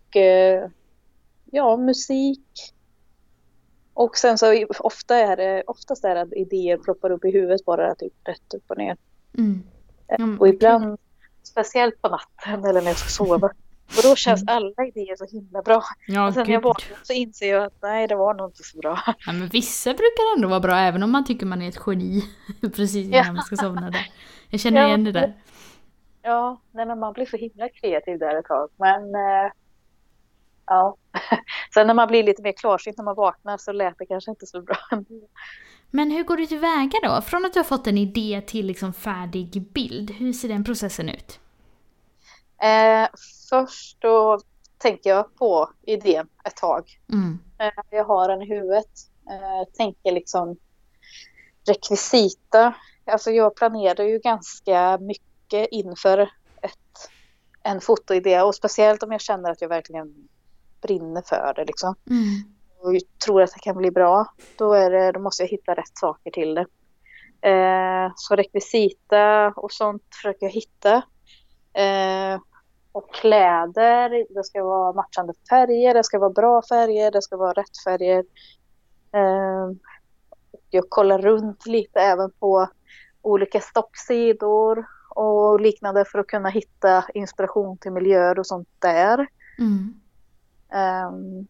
[1.45, 2.73] ja, musik.
[3.93, 7.65] Och sen så ofta är det, oftast är det att idéer ploppar upp i huvudet
[7.65, 8.97] bara typ rätt upp och ner.
[9.37, 9.63] Mm.
[10.07, 10.39] Mm.
[10.39, 10.99] Och ibland,
[11.43, 13.51] speciellt på natten eller när jag ska sova.
[13.87, 14.55] Och då känns mm.
[14.55, 15.83] alla idéer så himla bra.
[16.07, 18.63] Ja, och sen när jag vaknar så inser jag att nej, det var nog inte
[18.63, 18.99] så bra.
[19.05, 22.23] Ja, men vissa brukar ändå vara bra, även om man tycker man är ett geni.
[22.61, 23.33] Precis innan ja.
[23.33, 24.07] man ska somna där.
[24.49, 25.33] Jag känner ja, igen det där.
[26.21, 28.69] Ja, nej, men man blir så himla kreativ där ett tag.
[28.77, 29.51] Men eh,
[30.65, 30.97] ja,
[31.73, 34.45] sen när man blir lite mer klarsynt när man vaknar så lät det kanske inte
[34.45, 34.77] så bra.
[35.91, 37.21] Men hur går du tillväga då?
[37.21, 41.09] Från att du har fått en idé till liksom färdig bild, hur ser den processen
[41.09, 41.39] ut?
[42.61, 43.07] Eh,
[43.49, 44.39] först då
[44.77, 46.99] tänker jag på idén ett tag.
[47.13, 47.39] Mm.
[47.59, 48.91] Eh, jag har den i huvudet.
[49.29, 50.57] Eh, tänker liksom
[51.67, 52.73] rekvisita.
[53.05, 56.17] Alltså jag planerar ju ganska mycket inför
[56.61, 57.09] ett,
[57.63, 60.27] en fotoidé och speciellt om jag känner att jag verkligen
[60.81, 61.95] brinner för det liksom.
[62.09, 62.55] Mm.
[62.79, 62.93] Och
[63.25, 64.33] tror att det kan bli bra.
[64.57, 66.65] Då, är det, då måste jag hitta rätt saker till det.
[67.49, 71.01] Eh, så rekvisita och sånt försöker jag hitta.
[71.75, 72.39] Eh,
[72.91, 77.53] och kläder, det ska vara matchande färger, det ska vara bra färger, det ska vara
[77.53, 78.25] rätt färger.
[79.11, 79.71] Eh,
[80.69, 82.67] jag kollar runt lite även på
[83.21, 89.27] olika stocksidor och liknande för att kunna hitta inspiration till miljöer och sånt där.
[89.59, 90.01] Mm.
[91.07, 91.47] Um,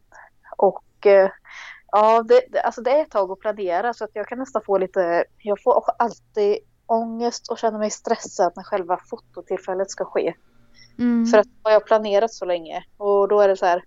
[0.57, 1.29] och uh,
[1.91, 4.61] ja, det, det, alltså det är ett tag att planera så att jag kan nästan
[4.65, 10.33] få lite, jag får alltid ångest och känner mig stressad när själva fototillfället ska ske.
[10.99, 11.25] Mm.
[11.25, 13.83] För att jag har planerat så länge och då är det så här,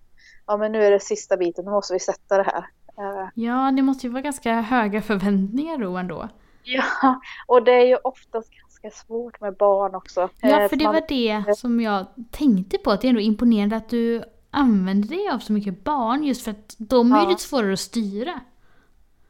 [0.46, 2.66] ja men nu är det sista biten, nu måste vi sätta det här.
[2.98, 6.28] Uh, ja, det måste ju vara ganska höga förväntningar då ändå.
[6.62, 10.28] Ja, och det är ju oftast ganska svårt med barn också.
[10.40, 13.76] Ja, eh, för det var det som jag tänkte på, att det är ändå imponerande
[13.76, 17.42] att du använder dig av så mycket barn just för att de är ju lite
[17.42, 18.40] svårare att styra.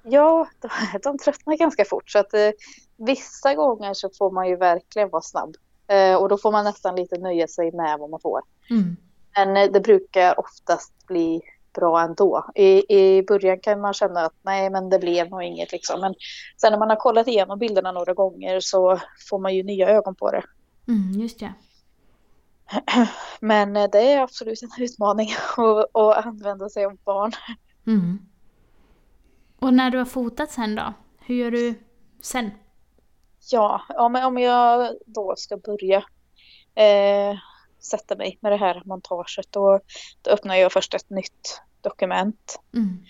[0.02, 0.68] Ja, de,
[1.02, 2.50] de tröttnar ganska fort så att eh,
[2.98, 5.56] vissa gånger så får man ju verkligen vara snabb.
[5.86, 8.40] Eh, och då får man nästan lite nöja sig med vad man får.
[8.70, 8.96] Mm.
[9.36, 11.42] Men eh, det brukar oftast bli
[11.74, 12.50] bra ändå.
[12.54, 16.00] I, I början kan man känna att nej men det blev nog inget liksom.
[16.00, 16.14] Men
[16.60, 20.14] sen när man har kollat igenom bilderna några gånger så får man ju nya ögon
[20.14, 20.42] på det.
[20.88, 21.52] Mm, just det.
[23.40, 27.32] Men eh, det är absolut en utmaning att, att använda sig av barn.
[27.86, 28.18] Mm.
[29.58, 30.92] Och när du har fotat sen då?
[31.18, 31.74] Hur gör du
[32.20, 32.50] sen?
[33.50, 36.04] Ja, om, om jag då ska börja
[36.74, 37.38] eh,
[37.80, 39.80] sätta mig med det här montaget då,
[40.22, 42.60] då öppnar jag först ett nytt dokument.
[42.74, 43.04] Mm.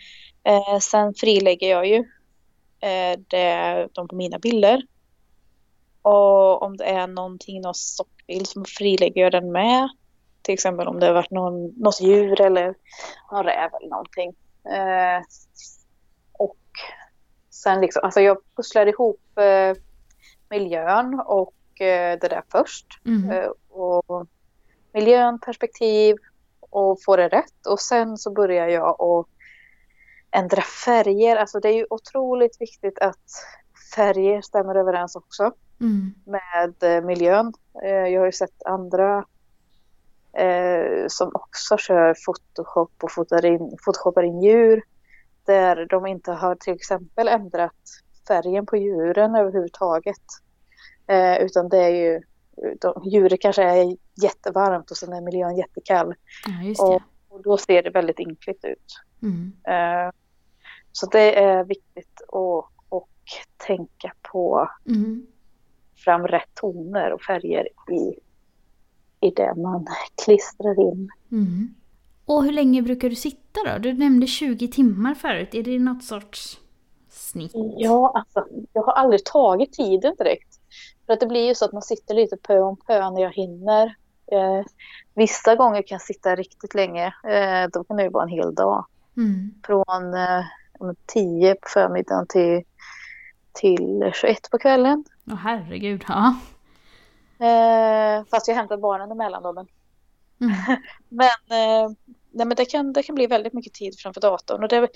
[0.45, 1.97] Eh, sen frilägger jag ju
[2.81, 4.83] eh, det, de på mina bilder.
[6.03, 9.89] Och om det är någonting, någon stockbild så frilägger jag den med.
[10.43, 12.75] Till exempel om det har varit någon, något djur eller
[13.33, 14.35] någon räv eller någonting.
[14.65, 15.23] Eh,
[16.33, 16.59] och
[17.51, 19.83] sen liksom, alltså jag pusslar ihop eh,
[20.51, 22.87] miljön och eh, det där först.
[23.05, 23.31] Mm.
[23.31, 24.27] Eh, och
[24.93, 26.17] miljön, perspektiv
[26.61, 27.67] och få det rätt.
[27.67, 29.27] Och sen så börjar jag att
[30.31, 31.37] ändra färger.
[31.37, 33.45] Alltså det är ju otroligt viktigt att
[33.95, 36.15] färger stämmer överens också mm.
[36.25, 37.53] med eh, miljön.
[37.83, 39.25] Jag har ju sett andra
[41.09, 44.83] som också kör Photoshop och fotar in, photoshopar in djur
[45.45, 47.75] där de inte har till exempel ändrat
[48.29, 50.23] färgen på djuren överhuvudtaget.
[51.07, 52.21] Eh, utan det är ju
[52.81, 56.15] de, djuret kanske är jättevarmt och sen är miljön jättekall.
[56.47, 59.01] Ja, och, och, då ser det väldigt ynkligt ut.
[59.23, 59.53] Mm.
[59.69, 60.13] Uh,
[60.93, 63.09] så det är viktigt att och
[63.67, 65.27] tänka på mm.
[65.97, 68.15] fram rätt toner och färger i,
[69.27, 69.87] i det man
[70.25, 71.11] klistrar in.
[71.33, 71.75] Mm.
[72.25, 73.79] Och hur länge brukar du sitta då?
[73.79, 75.55] Du nämnde 20 timmar förut.
[75.55, 76.61] Är det något sorts
[77.29, 77.53] snitt?
[77.77, 80.49] Ja, alltså jag har aldrig tagit tiden direkt.
[81.07, 83.33] För att det blir ju så att man sitter lite pö om pö när jag
[83.33, 83.95] hinner.
[84.33, 84.65] Eh,
[85.15, 87.07] vissa gånger kan jag sitta riktigt länge.
[87.07, 88.87] Eh, då kan det ju vara en hel dag.
[89.17, 89.55] Mm.
[89.67, 90.45] Från eh,
[91.07, 92.63] 10 på förmiddagen till,
[93.53, 95.05] till 21 på kvällen.
[95.27, 96.35] Åh oh, herregud, ja.
[97.47, 99.53] Eh, fast jag hämtar barnen emellan då.
[99.53, 99.67] Men,
[100.41, 100.57] mm.
[101.09, 101.91] men eh,
[102.31, 104.63] nej men det, kan, det kan bli väldigt mycket tid framför datorn.
[104.63, 104.89] Och det,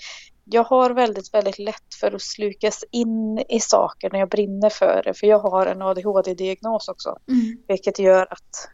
[0.43, 5.01] jag har väldigt, väldigt lätt för att slukas in i saker när jag brinner för
[5.05, 5.13] det.
[5.13, 7.17] För jag har en ADHD-diagnos också.
[7.27, 7.57] Mm.
[7.67, 8.69] Vilket gör att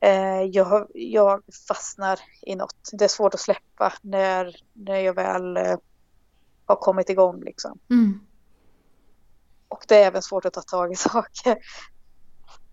[0.00, 2.90] eh, jag, jag fastnar i något.
[2.92, 5.76] Det är svårt att släppa när, när jag väl eh,
[6.66, 7.40] har kommit igång.
[7.44, 7.78] Liksom.
[7.90, 8.20] Mm.
[9.68, 11.58] Och det är även svårt att ta tag i saker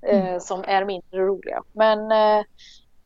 [0.08, 0.40] eh, mm.
[0.40, 1.64] som är mindre roliga.
[1.72, 2.46] Men eh,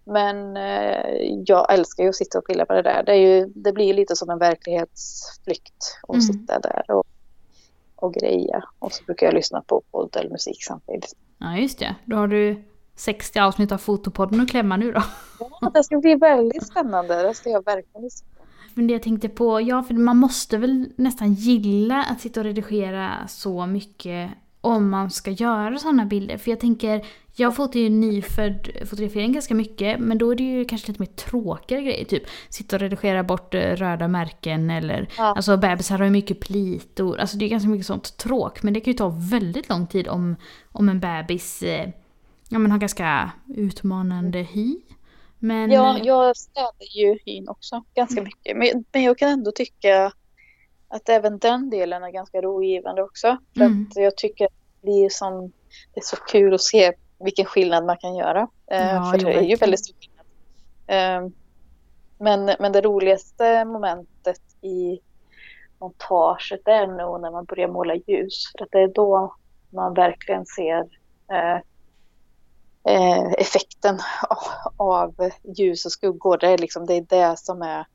[0.07, 3.03] men eh, jag älskar ju att sitta och pilla på det där.
[3.03, 6.21] Det, är ju, det blir lite som en verklighetsflykt att mm.
[6.21, 7.07] sitta där och,
[7.95, 8.63] och greja.
[8.79, 11.15] Och så brukar jag lyssna på podd eller musik samtidigt.
[11.37, 11.95] Ja, just det.
[12.05, 12.63] Då har du
[12.95, 15.03] 60 avsnitt av Fotopodden att klämma nu då.
[15.61, 17.23] Ja, det ska bli väldigt spännande.
[17.23, 18.43] Det ska jag verkligen lyssna på.
[18.73, 22.43] Men det jag tänkte på, ja för man måste väl nästan gilla att sitta och
[22.43, 26.37] redigera så mycket om man ska göra sådana bilder.
[26.37, 27.05] För jag tänker,
[27.39, 31.07] jag fotar ju nyfödd fotografering ganska mycket, men då är det ju kanske lite mer
[31.07, 32.05] tråkiga grejer.
[32.05, 35.23] Typ sitta och redigera bort eh, röda märken eller ja.
[35.23, 37.19] alltså bebisar har ju mycket plitor.
[37.19, 38.63] Alltså det är ganska mycket sånt tråk.
[38.63, 40.35] Men det kan ju ta väldigt lång tid om,
[40.71, 41.89] om en bebis eh,
[42.49, 44.77] ja, men har ganska utmanande hy.
[45.39, 45.71] Men...
[45.71, 48.57] Ja, jag städar ju hyn också ganska mycket.
[48.57, 50.11] Men, men jag kan ändå tycka
[50.87, 53.37] att även den delen är ganska rogivande också.
[53.57, 53.87] För mm.
[53.89, 55.51] att jag tycker det blir som,
[55.93, 58.47] det är så kul att se vilken skillnad man kan göra.
[58.71, 60.25] Eh, ja, för det är ju väldigt stor skillnad.
[60.87, 61.29] Eh,
[62.17, 64.99] men, men det roligaste momentet i
[65.79, 68.51] montaget är nog när man börjar måla ljus.
[68.51, 69.35] För att det är då
[69.69, 70.83] man verkligen ser
[71.31, 71.59] eh,
[72.93, 73.99] eh, effekten
[74.77, 76.37] av ljus och skuggor.
[76.37, 77.85] Det är, liksom, det är det som är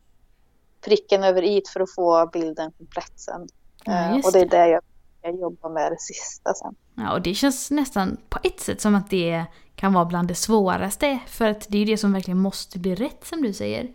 [0.85, 3.49] pricken över i för att få bilden komplett sen.
[3.85, 4.83] Ja, och det är det jag,
[5.23, 6.75] jag jobbar med det sista sen.
[6.95, 10.35] Ja, och det känns nästan på ett sätt som att det kan vara bland det
[10.35, 11.19] svåraste.
[11.27, 13.93] För att det är ju det som verkligen måste bli rätt som du säger.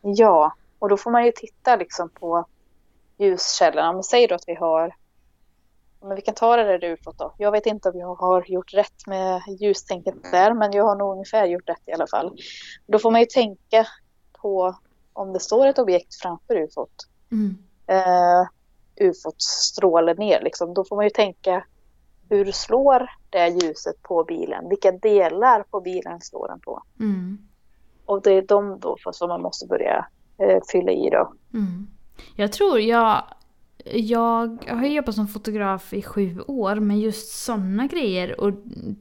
[0.00, 2.46] Ja, och då får man ju titta liksom på
[3.18, 3.92] ljuskällorna.
[3.92, 4.94] Men säg då att vi har
[6.00, 7.34] men vi kan ta det där du fått då.
[7.38, 11.12] Jag vet inte om jag har gjort rätt med ljustänket där, men jag har nog
[11.12, 12.38] ungefär gjort rätt i alla fall.
[12.86, 13.86] Då får man ju tänka
[14.42, 14.76] på
[15.12, 16.92] om det står ett objekt framför ufot.
[17.32, 17.58] Mm.
[17.90, 18.48] Uh,
[19.00, 20.74] ufot strålar ner liksom.
[20.74, 21.64] Då får man ju tänka
[22.28, 24.68] hur slår det ljuset på bilen?
[24.68, 26.82] Vilka delar på bilen slår den på?
[27.00, 27.38] Mm.
[28.04, 30.06] Och det är de då som man måste börja
[30.42, 31.32] uh, fylla i då.
[31.54, 31.86] Mm.
[32.36, 33.24] Jag tror jag
[33.94, 38.52] jag har jobbat som fotograf i sju år, men just sådana grejer, och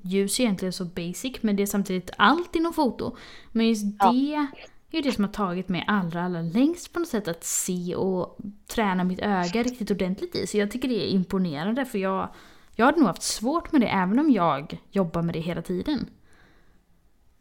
[0.01, 3.15] ljus är egentligen så basic, men det är samtidigt allt inom foto.
[3.51, 4.11] Men just ja.
[4.11, 4.47] det
[4.91, 8.37] är det som har tagit mig allra, allra längst på något sätt att se och
[8.67, 10.47] träna mitt öga riktigt ordentligt i.
[10.47, 12.29] Så jag tycker det är imponerande för jag,
[12.75, 16.09] jag hade nog haft svårt med det även om jag jobbar med det hela tiden.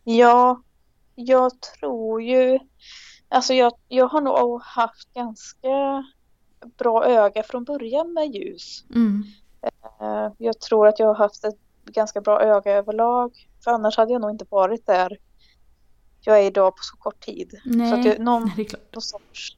[0.04, 0.62] Ja,
[1.14, 2.59] jag tror ju...
[3.28, 6.04] Alltså jag, jag har nog haft ganska
[6.78, 8.85] bra öga från början med ljus.
[8.94, 9.24] Mm.
[10.00, 13.48] Eh, jag tror att jag har haft ett ganska bra öga överlag.
[13.64, 15.18] För annars hade jag nog inte varit där
[16.24, 17.60] jag är idag på så kort tid.
[17.64, 19.56] Nej, så att jag, någon, Nej, någon, sorts,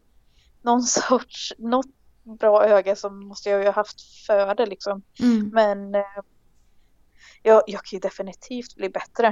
[0.62, 1.86] någon sorts, något
[2.22, 5.02] bra öga som måste jag ju ha haft för det liksom.
[5.20, 5.50] Mm.
[5.52, 6.22] Men eh,
[7.42, 9.26] jag, jag kan ju definitivt bli bättre.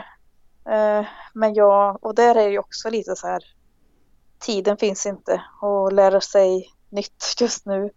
[0.68, 3.44] Eh, men jag, och där är det ju också lite så här,
[4.38, 7.90] tiden finns inte att lära sig nytt just nu.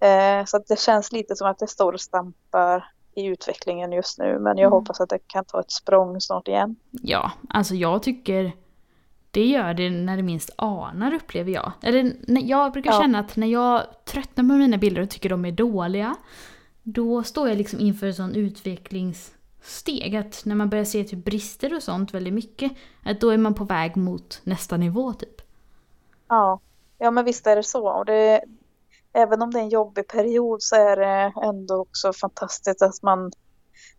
[0.00, 4.38] Eh, så det känns lite som att det står och stampar i utvecklingen just nu.
[4.38, 4.72] Men jag mm.
[4.72, 6.76] hoppas att det kan ta ett språng snart igen.
[6.90, 8.52] Ja, alltså jag tycker
[9.34, 11.72] det gör det när det minst anar upplever jag.
[11.82, 13.00] Eller jag brukar ja.
[13.00, 16.16] känna att när jag tröttnar på mina bilder och tycker de är dåliga.
[16.82, 20.16] Då står jag liksom inför en sån utvecklingssteg.
[20.16, 22.72] Att när man börjar se typ brister och sånt väldigt mycket.
[23.04, 25.42] Att då är man på väg mot nästa nivå typ.
[26.28, 26.60] Ja,
[26.98, 27.88] ja men visst är det så.
[27.88, 28.44] Och det,
[29.12, 33.32] även om det är en jobbig period så är det ändå också fantastiskt att man,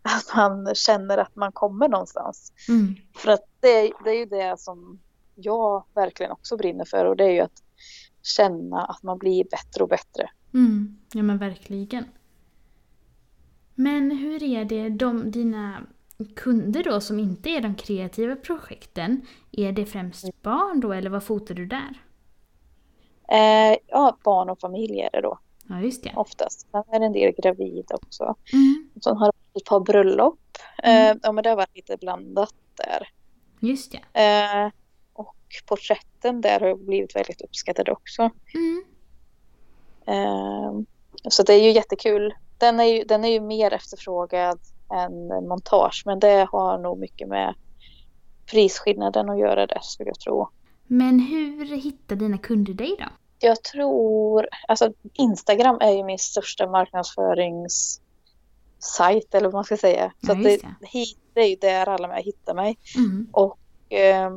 [0.02, 2.52] att man känner att man kommer någonstans.
[2.68, 2.94] Mm.
[3.16, 5.00] För att det, det är ju det som
[5.36, 7.62] jag verkligen också brinner för och det är ju att
[8.22, 10.30] känna att man blir bättre och bättre.
[10.54, 12.04] Mm, ja men verkligen.
[13.74, 15.86] Men hur är det, de, dina
[16.36, 21.24] kunder då som inte är de kreativa projekten, är det främst barn då eller vad
[21.24, 22.02] fotar du där?
[23.28, 25.38] Eh, ja, barn och familj är det då.
[25.68, 26.12] Ja, just det.
[26.16, 26.66] Oftast.
[26.70, 28.34] Sen är det en del gravida också.
[28.52, 28.90] Mm.
[29.04, 30.38] Sen har det ett par bröllop.
[30.82, 31.16] Mm.
[31.16, 33.08] Eh, ja, men det har varit lite blandat där.
[33.60, 34.20] Just det.
[34.20, 34.70] Eh,
[35.66, 38.30] porträtten där har blivit väldigt uppskattade också.
[38.54, 38.84] Mm.
[40.06, 40.86] Um,
[41.28, 42.34] så det är ju jättekul.
[42.58, 44.58] Den är ju, den är ju mer efterfrågad
[44.92, 47.54] än montage men det har nog mycket med
[48.50, 50.48] prisskillnaden att göra det skulle jag tro.
[50.86, 53.04] Men hur hittar dina kunder dig då?
[53.38, 60.12] Jag tror, alltså Instagram är ju min största marknadsföringssajt eller vad man ska säga.
[60.26, 60.60] Så ja, det,
[61.34, 62.78] det är ju där alla med hittar mig.
[62.96, 63.28] Mm.
[63.32, 63.58] Och
[63.92, 64.30] eh,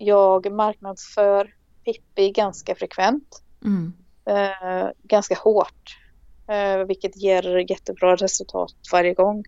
[0.00, 3.42] jag marknadsför Pippi ganska frekvent.
[3.64, 3.92] Mm.
[4.24, 5.98] Eh, ganska hårt.
[6.46, 9.44] Eh, vilket ger jättebra resultat varje gång.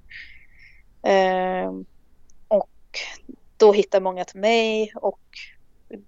[1.03, 1.73] Eh,
[2.49, 2.99] och
[3.57, 5.21] då hittar många till mig och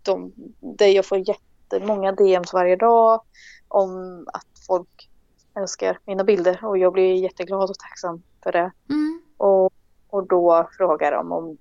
[0.02, 3.20] de, det jag får jättemånga DMs varje dag
[3.68, 5.10] om att folk
[5.56, 8.72] älskar mina bilder och jag blir jätteglad och tacksam för det.
[8.90, 9.22] Mm.
[9.36, 9.72] Och,
[10.08, 11.56] och då frågar de om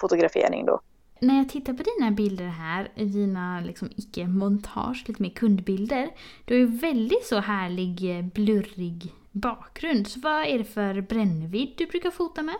[0.00, 0.80] fotografering då.
[1.22, 6.10] När jag tittar på dina bilder här, dina liksom icke-montage, lite mer kundbilder,
[6.44, 10.08] du har ju väldigt så härlig eh, blurrig bakgrund.
[10.08, 12.56] Så vad är det för brännvidd du brukar fota med?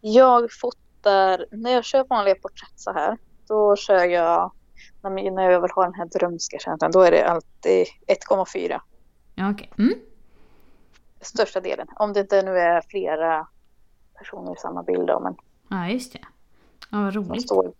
[0.00, 3.18] Jag fotar, när jag kör vanliga porträtt så här,
[3.48, 4.52] då kör jag,
[5.02, 8.80] när jag vill ha den här drömska känslan, då är det alltid 1,4.
[9.34, 9.70] Ja, okej.
[9.74, 9.86] Okay.
[9.86, 9.98] Mm.
[11.20, 11.86] Största delen.
[11.96, 13.48] Om det inte nu är flera
[14.18, 15.36] personer i samma bild då, men...
[15.68, 16.20] Ja, just det.
[16.90, 17.42] Ja, vad roligt.
[17.42, 17.72] Står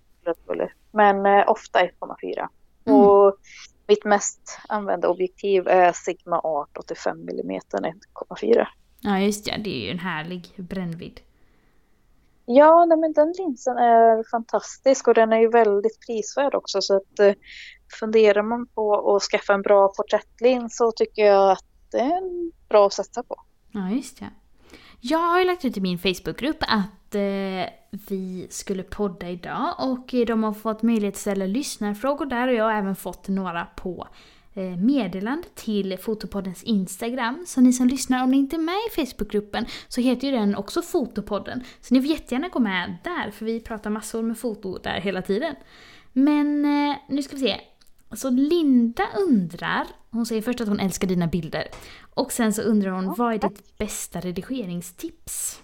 [0.91, 2.49] men eh, ofta 1,4.
[2.85, 3.01] Mm.
[3.01, 3.37] Och
[3.87, 8.67] mitt mest använda objektiv är Sigma Art 85 mm 1,4.
[9.01, 9.61] Ja, just det.
[9.65, 11.21] Det är ju en härlig brännvidd.
[12.47, 16.81] Ja, nej, men den linsen är fantastisk och den är ju väldigt prisvärd också.
[16.83, 17.35] Så att eh,
[18.01, 22.53] funderar man på att skaffa en bra porträttlins så tycker jag att det är en
[22.69, 23.37] bra att satsa på.
[23.73, 24.31] Ja, just det.
[25.01, 30.14] Jag har ju lagt ut i min Facebookgrupp att eh, vi skulle podda idag och
[30.26, 34.09] de har fått möjlighet att ställa lyssnarfrågor där och jag har även fått några på
[34.59, 37.45] Eh, meddelande till Fotopoddens Instagram.
[37.47, 40.57] Så ni som lyssnar, om ni inte är med i Facebookgruppen så heter ju den
[40.57, 41.64] också Fotopodden.
[41.80, 45.22] Så ni får jättegärna gå med där, för vi pratar massor med foto där hela
[45.22, 45.55] tiden.
[46.12, 47.61] Men eh, nu ska vi se.
[48.16, 51.64] Så Linda undrar, hon säger först att hon älskar dina bilder.
[52.14, 55.61] Och sen så undrar hon, vad är ditt bästa redigeringstips?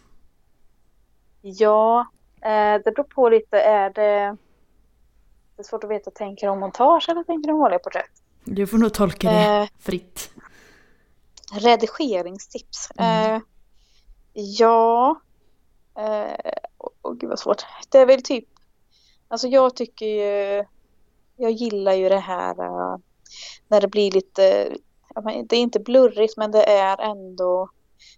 [1.47, 2.07] Ja,
[2.41, 3.61] eh, det beror på lite.
[3.61, 4.37] Är det...
[5.57, 8.11] Det är svårt att veta, tänker du montage eller tänker du vanliga porträtt?
[8.45, 10.31] Du får nog tolka det eh, fritt.
[11.53, 12.89] Redigeringstips.
[12.99, 13.35] Mm.
[13.35, 13.43] Eh,
[14.33, 15.21] ja.
[15.99, 16.53] Eh,
[17.03, 17.63] oh, gud vad svårt.
[17.89, 18.49] Det är väl typ.
[19.29, 20.65] Alltså jag tycker ju.
[21.37, 22.61] Jag gillar ju det här.
[22.61, 22.97] Uh,
[23.69, 24.77] när det blir lite.
[25.45, 27.69] Det är inte blurrigt men det är ändå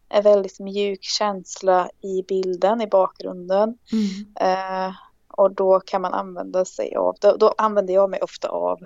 [0.09, 3.79] en väldigt mjuk känsla i bilden i bakgrunden.
[3.93, 4.35] Mm.
[4.41, 4.95] Eh,
[5.29, 8.79] och då kan man använda sig av, då, då använder jag mig ofta av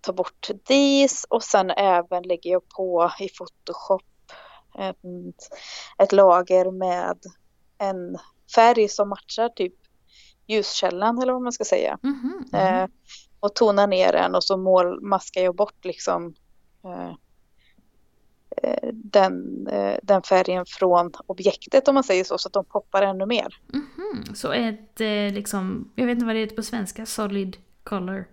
[0.00, 4.02] ta bort dis och sen även lägger jag på i Photoshop
[4.78, 4.96] ett,
[5.98, 7.18] ett lager med
[7.78, 8.18] en
[8.54, 9.74] färg som matchar typ
[10.46, 11.98] ljuskällan eller vad man ska säga.
[12.02, 12.16] Mm
[12.52, 12.82] -hmm.
[12.82, 12.88] eh,
[13.40, 16.34] och tonar ner den och så mål, maskar jag bort liksom
[16.84, 17.14] eh, eh,
[18.92, 23.26] den, eh, den färgen från objektet om man säger så, så att de poppar ännu
[23.26, 23.56] mer.
[23.72, 24.34] Mm -hmm.
[24.34, 28.28] Så ett eh, liksom, jag vet inte vad det heter på svenska, solid color?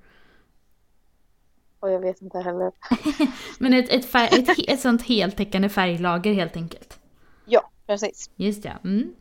[1.79, 2.71] Och jag vet inte heller.
[3.59, 6.99] Men ett, ett, färg, ett, ett sånt heltäckande färglager helt enkelt?
[7.45, 8.29] Ja, precis.
[8.35, 8.77] Just det.
[8.83, 9.15] Mm.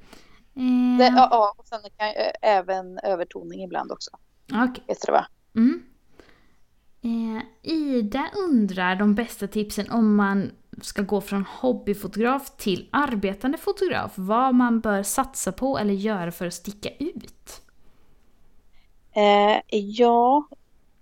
[0.57, 0.99] Eh...
[0.99, 4.11] det ja, ja, och sen kan jag, även övertoning ibland också.
[4.47, 4.97] Okay.
[5.07, 5.27] Du va?
[5.57, 5.83] Mm.
[7.03, 10.51] Eh, Ida undrar de bästa tipsen om man
[10.83, 14.13] ska gå från hobbyfotograf till arbetande fotograf.
[14.15, 17.61] Vad man bör satsa på eller göra för att sticka ut?
[19.13, 20.49] Eh, ja,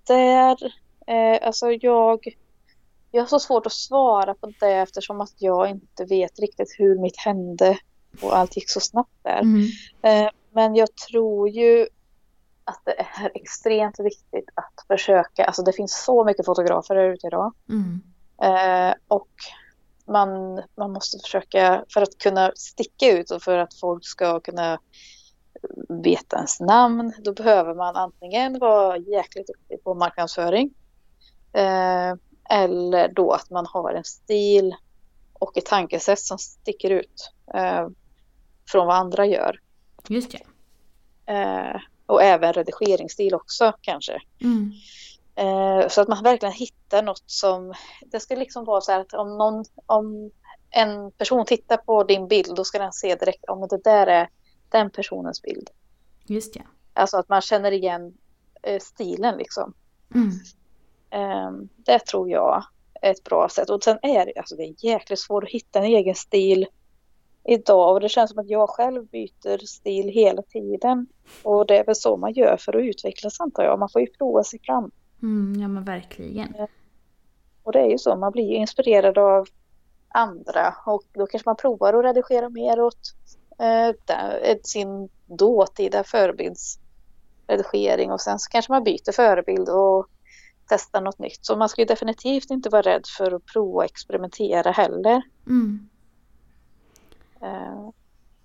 [0.06, 0.72] där
[1.06, 2.36] Eh, alltså jag,
[3.10, 6.98] jag har så svårt att svara på det eftersom att jag inte vet riktigt hur
[6.98, 7.78] mitt hände
[8.22, 9.40] och allt gick så snabbt där.
[9.40, 9.66] Mm.
[10.02, 11.86] Eh, men jag tror ju
[12.64, 17.26] att det är extremt viktigt att försöka, alltså det finns så mycket fotografer där ute
[17.26, 17.52] idag.
[17.68, 18.02] Mm.
[18.42, 19.30] Eh, och
[20.08, 24.78] man, man måste försöka, för att kunna sticka ut och för att folk ska kunna
[26.04, 30.74] veta ens namn, då behöver man antingen vara jäkligt duktig på marknadsföring
[31.52, 32.14] Eh,
[32.50, 34.74] eller då att man har en stil
[35.32, 37.88] och ett tankesätt som sticker ut eh,
[38.68, 39.60] från vad andra gör.
[40.08, 40.42] Just det.
[41.32, 44.22] Eh, och även redigeringsstil också kanske.
[44.40, 44.72] Mm.
[45.34, 47.74] Eh, så att man verkligen hittar något som,
[48.06, 50.30] det ska liksom vara så här att om någon, om
[50.70, 54.28] en person tittar på din bild då ska den se direkt om det där är
[54.68, 55.70] den personens bild.
[56.26, 56.62] Just det.
[56.92, 58.14] Alltså att man känner igen
[58.62, 59.74] eh, stilen liksom.
[60.14, 60.30] Mm.
[61.10, 62.64] Ehm, det tror jag
[63.02, 63.70] är ett bra sätt.
[63.70, 66.66] Och sen är det, alltså det är jäkligt svårt att hitta en egen stil
[67.44, 71.06] idag och det känns som att jag själv byter stil hela tiden.
[71.42, 73.78] Och det är väl så man gör för att utvecklas antar jag.
[73.78, 74.90] Man får ju prova sig fram.
[75.22, 76.54] Mm, ja men verkligen.
[77.62, 79.46] Och det är ju så, man blir ju inspirerad av
[80.08, 83.14] andra och då kanske man provar att redigera mer åt
[83.58, 83.90] eh,
[84.62, 90.06] sin dåtida förebildsredigering och sen så kanske man byter förebild och
[90.68, 91.46] testar något nytt.
[91.46, 95.22] Så man ska ju definitivt inte vara rädd för att prova och experimentera heller.
[95.46, 95.88] Mm.
[97.40, 97.90] Eh,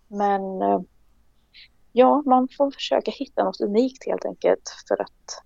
[0.07, 0.79] men eh,
[1.91, 5.43] ja, man får försöka hitta något unikt helt enkelt för att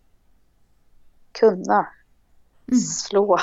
[1.32, 1.88] kunna
[2.68, 2.80] mm.
[2.80, 3.38] slå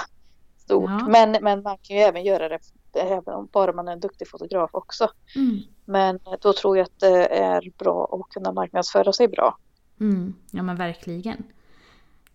[0.59, 0.91] stort.
[0.91, 1.09] Ja.
[1.09, 2.59] Men, men man kan ju även göra det
[2.95, 5.11] även om bara man är en duktig fotograf också.
[5.36, 5.59] Mm.
[5.84, 9.59] Men då tror jag att det är bra att kunna marknadsföra sig bra.
[10.01, 10.34] Mm.
[10.51, 11.45] Ja men verkligen.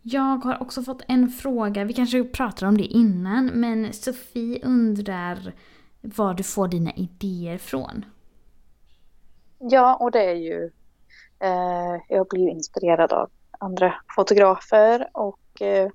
[0.02, 5.54] Jag har också fått en fråga, vi kanske pratade om det innan, men Sofie undrar
[6.02, 8.06] var du får dina idéer från.
[9.60, 10.72] Ja, och det är ju...
[11.40, 13.30] Eh, jag blir inspirerad av
[13.60, 15.90] andra fotografer och eh,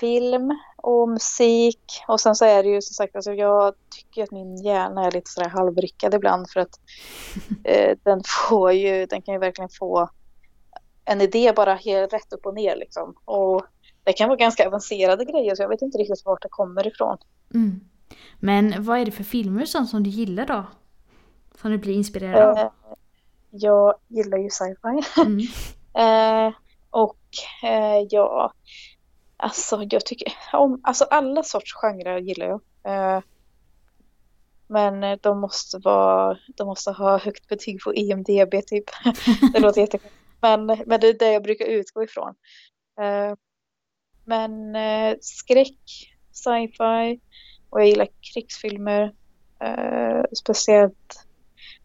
[0.00, 2.02] film och musik.
[2.08, 5.10] Och sen så är det ju som sagt, alltså jag tycker att min hjärna är
[5.10, 6.80] lite sådär halvryckad ibland för att
[7.64, 10.10] eh, den får ju, den kan ju verkligen få
[11.04, 13.14] en idé bara helt rätt upp och ner liksom.
[13.24, 13.66] Och
[14.04, 17.18] det kan vara ganska avancerade grejer så jag vet inte riktigt vart det kommer ifrån.
[17.54, 17.80] Mm.
[18.40, 20.64] Men vad är det för filmer sånt som du gillar då?
[21.60, 22.58] Som du blir inspirerad av?
[22.58, 22.70] Eh,
[23.50, 25.20] jag gillar ju sci-fi.
[25.20, 25.38] Mm.
[26.46, 26.54] eh,
[27.62, 28.52] eh, ja,
[29.36, 32.60] alltså jag tycker om, alltså alla sorts genrer gillar jag.
[32.84, 33.22] Eh,
[34.66, 38.84] men de måste vara, de måste ha högt betyg på IMDB typ.
[39.52, 40.22] det låter jättekonstigt.
[40.40, 42.34] Men, men det är det jag brukar utgå ifrån.
[43.00, 43.36] Eh,
[44.24, 47.20] men eh, skräck, sci-fi
[47.70, 49.14] och jag gillar krigsfilmer.
[49.60, 51.26] Eh, speciellt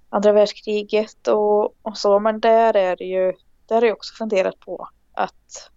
[0.10, 2.20] andra världskriget och, och så.
[2.20, 3.34] Men där är det ju,
[3.66, 5.72] där har jag också funderat på att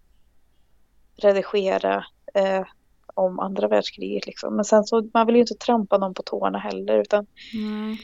[1.15, 2.63] redigera eh,
[3.13, 4.55] om andra världskriget liksom.
[4.55, 7.97] Men sen så, man vill ju inte trampa någon på tårna heller utan mm.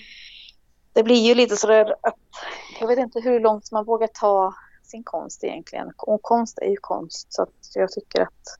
[0.94, 2.16] det blir ju lite sådär att
[2.80, 5.92] jag vet inte hur långt man vågar ta sin konst egentligen.
[5.98, 8.60] Och konst är ju konst så att jag tycker att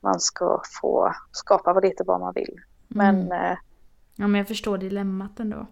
[0.00, 2.60] man ska få skapa lite vad man vill.
[2.88, 3.22] Men...
[3.22, 3.32] Mm.
[3.32, 3.56] Eh,
[4.16, 5.66] ja men jag förstår dilemmat ändå.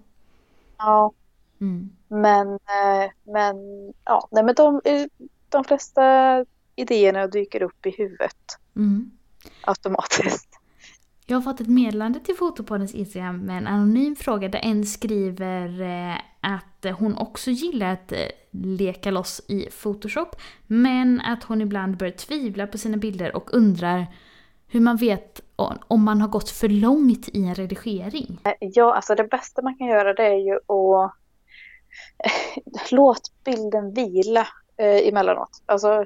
[0.79, 1.13] Ja.
[1.61, 1.91] Mm.
[2.09, 3.57] Men, eh, men,
[4.05, 5.07] ja, nej men de, eh,
[5.53, 6.45] de flesta
[6.77, 8.59] idéerna dyker upp i huvudet.
[8.77, 9.11] Mm.
[9.65, 10.59] Automatiskt.
[11.27, 15.81] Jag har fått ett meddelande till Fotopoddens Instagram med en anonym fråga där en skriver
[15.81, 18.19] eh, att hon också gillar att eh,
[18.51, 20.37] leka loss i Photoshop
[20.67, 24.07] men att hon ibland börjar tvivla på sina bilder och undrar
[24.67, 25.41] hur man vet
[25.89, 28.39] om man har gått för långt i en redigering.
[28.61, 31.15] Ja, alltså det bästa man kan göra det är ju att
[32.91, 34.47] låt bilden vila
[34.77, 35.63] eh, emellanåt.
[35.67, 36.05] Alltså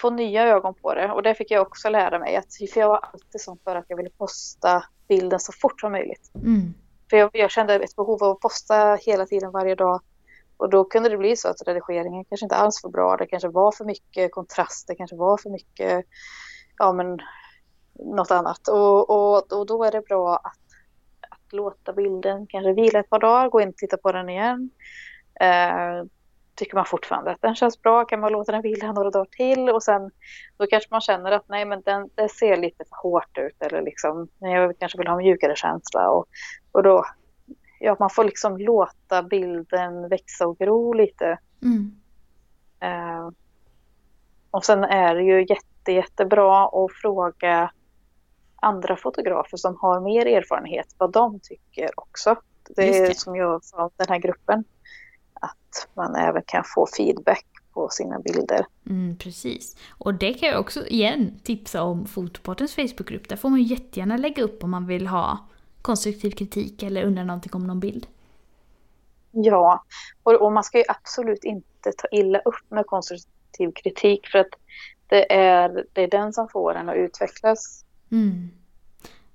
[0.00, 1.12] få nya ögon på det.
[1.12, 2.36] Och det fick jag också lära mig.
[2.36, 5.92] Att, för jag var alltid sån för att jag ville posta bilden så fort som
[5.92, 6.30] möjligt.
[6.34, 6.74] Mm.
[7.10, 10.00] För jag, jag, kände ett behov av att posta hela tiden varje dag.
[10.56, 13.16] Och då kunde det bli så att redigeringen kanske inte alls var bra.
[13.16, 14.86] Det kanske var för mycket kontrast.
[14.86, 16.06] Det kanske var för mycket,
[16.78, 17.18] ja men
[17.94, 18.68] något annat.
[18.68, 20.58] Och, och, och då är det bra att,
[21.30, 24.70] att låta bilden kanske vila ett par dagar, gå in och titta på den igen.
[25.40, 26.04] Eh,
[26.58, 29.70] tycker man fortfarande att den känns bra kan man låta den vila några dagar till
[29.70, 30.10] och sen
[30.56, 33.82] då kanske man känner att nej men den det ser lite för hårt ut eller
[33.82, 36.26] liksom jag kanske vill ha en mjukare känsla och,
[36.72, 37.04] och då
[37.80, 41.38] ja man får liksom låta bilden växa och gro lite.
[41.62, 41.92] Mm.
[42.84, 43.30] Uh,
[44.50, 47.70] och sen är det ju jätte, jättebra att fråga
[48.56, 52.36] andra fotografer som har mer erfarenhet vad de tycker också.
[52.76, 54.64] Det är som jag sa, den här gruppen
[55.68, 58.66] att man även kan få feedback på sina bilder.
[58.86, 59.76] Mm, precis.
[59.98, 63.28] Och det kan jag också igen tipsa om Fotoportens Facebookgrupp.
[63.28, 65.38] Där får man jättegärna lägga upp om man vill ha
[65.82, 68.06] konstruktiv kritik eller undra någonting om någon bild.
[69.30, 69.84] Ja,
[70.22, 74.54] och, och man ska ju absolut inte ta illa upp med konstruktiv kritik för att
[75.06, 77.84] det är, det är den som får en att utvecklas.
[78.10, 78.50] Mm.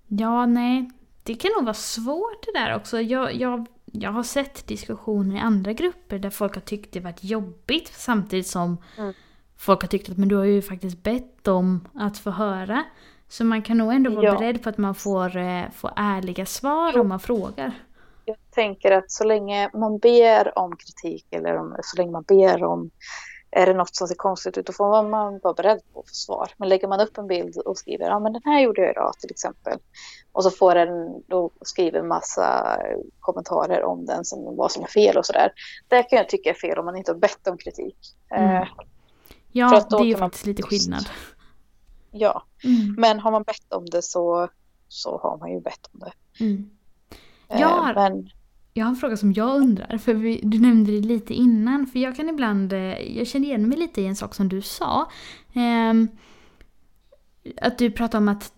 [0.08, 0.90] Ja, nej,
[1.24, 3.02] det kan nog vara svårt det där också.
[3.02, 7.24] Jag, jag jag har sett diskussioner i andra grupper där folk har tyckt det varit
[7.24, 9.14] jobbigt samtidigt som mm.
[9.58, 12.84] folk har tyckt att men du har ju faktiskt bett om att få höra.
[13.28, 14.38] Så man kan nog ändå vara ja.
[14.38, 17.02] beredd på att man får, eh, får ärliga svar jo.
[17.02, 17.72] om man frågar.
[18.26, 22.64] Jag tänker att så länge man ber om kritik eller om, så länge man ber
[22.64, 22.90] om
[23.56, 26.14] är det något som ser konstigt ut då får man vara beredd på att få
[26.14, 26.52] svar.
[26.58, 29.14] Men lägger man upp en bild och skriver ja men den här gjorde jag idag
[29.20, 29.80] till exempel.
[30.32, 32.78] Och så får den då skriver en massa
[33.20, 35.52] kommentarer om den som vad som är fel och sådär.
[35.88, 37.98] Det kan jag tycka är fel om man inte har bett om kritik.
[38.30, 38.56] Mm.
[38.56, 38.68] Eh,
[39.52, 41.06] ja det är ju faktiskt lite skillnad.
[42.12, 42.96] Ja, mm.
[42.98, 44.50] men har man bett om det så,
[44.88, 46.14] så har man ju bett om det.
[46.44, 46.70] Mm.
[47.48, 48.30] Eh, jag, har, men...
[48.74, 52.00] jag har en fråga som jag undrar, för vi, du nämnde det lite innan, för
[52.00, 55.12] jag kan ibland, eh, jag känner igen mig lite i en sak som du sa.
[55.54, 55.94] Eh,
[57.62, 58.54] att du pratade om att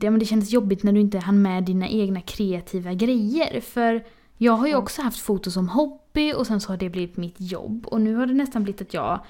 [0.00, 3.60] det, det kändes jobbigt när du inte hann med dina egna kreativa grejer.
[3.60, 4.04] För
[4.36, 7.36] jag har ju också haft foto som hobby och sen så har det blivit mitt
[7.38, 7.86] jobb.
[7.86, 9.20] Och nu har det nästan blivit att jag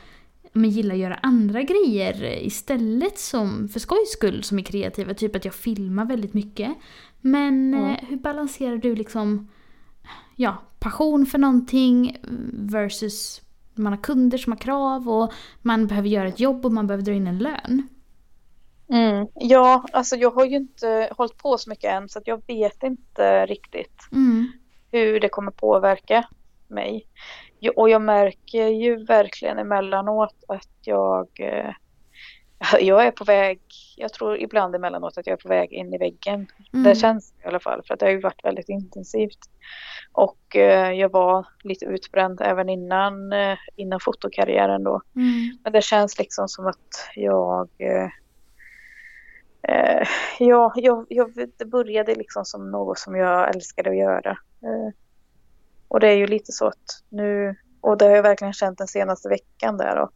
[0.53, 5.15] men gillar att göra andra grejer istället som för skojs skull som är kreativa.
[5.15, 6.77] Typ att jag filmar väldigt mycket.
[7.21, 7.97] Men mm.
[8.09, 9.49] hur balanserar du liksom
[10.41, 12.17] ja, passion för någonting
[12.53, 13.43] versus
[13.75, 15.33] man har kunder som har krav och
[15.63, 17.89] man behöver göra ett jobb och man behöver dra in en lön?
[18.89, 19.27] Mm.
[19.35, 22.83] Ja, alltså jag har ju inte hållit på så mycket än så att jag vet
[22.83, 24.53] inte riktigt mm.
[24.93, 26.29] hur det kommer påverka
[26.69, 27.07] mig.
[27.77, 31.75] Och jag märker ju verkligen emellanåt att jag, eh,
[32.81, 33.61] jag är på väg,
[33.97, 36.47] jag tror ibland emellanåt att jag är på väg in i väggen.
[36.73, 36.85] Mm.
[36.85, 39.39] Det känns i alla fall för att det har ju varit väldigt intensivt.
[40.13, 45.03] Och eh, jag var lite utbränd även innan, eh, innan fotokarriären då.
[45.17, 45.59] Mm.
[45.65, 47.69] Men det känns liksom som att jag
[50.39, 54.39] ja, jag, jag, det började liksom som något som jag älskade att göra.
[55.89, 58.89] Och det är ju lite så att nu, och det har jag verkligen känt den
[58.89, 60.11] senaste veckan där då,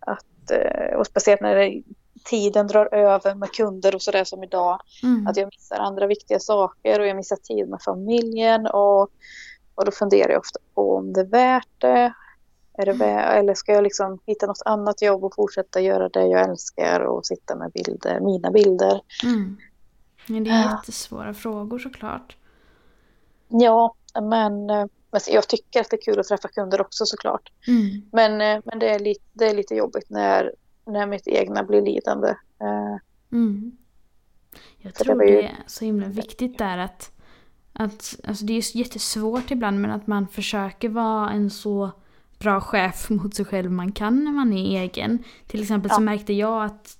[0.00, 1.82] att, eh, och speciellt när det,
[2.24, 5.26] tiden drar över med kunder och sådär som idag, mm.
[5.26, 9.02] att jag missar andra viktiga saker och jag missar tid med familjen och,
[9.74, 12.14] och då funderar jag ofta på om det är värt det.
[12.78, 16.26] Är det värt, eller ska jag liksom hitta något annat jobb och fortsätta göra det
[16.26, 19.00] jag älskar och sitta med bilder, mina bilder.
[19.24, 19.56] Mm.
[20.26, 22.36] Men det är jättesvåra frågor såklart.
[23.48, 24.70] Ja, men
[25.14, 27.52] eh, jag tycker att det är kul att träffa kunder också såklart.
[27.66, 28.02] Mm.
[28.12, 30.52] Men, eh, men det, är lite, det är lite jobbigt när,
[30.86, 32.28] när mitt egna blir lidande.
[32.60, 32.98] Eh,
[33.32, 33.76] mm.
[34.78, 35.36] Jag tror det, ju...
[35.36, 37.12] det, är så himla viktigt där att,
[37.72, 41.90] att alltså det är jättesvårt ibland men att man försöker vara en så
[42.38, 45.24] bra chef mot sig själv man kan när man är egen.
[45.46, 46.98] Till exempel så märkte jag att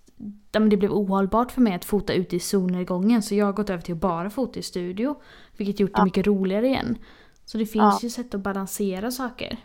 [0.53, 3.83] det blev ohållbart för mig att fota ute i solnedgången så jag har gått över
[3.83, 5.17] till att bara fota i studio.
[5.57, 6.99] Vilket gjort det mycket roligare igen.
[7.55, 7.99] Så det finns ja.
[8.03, 9.57] ju sätt att balansera saker.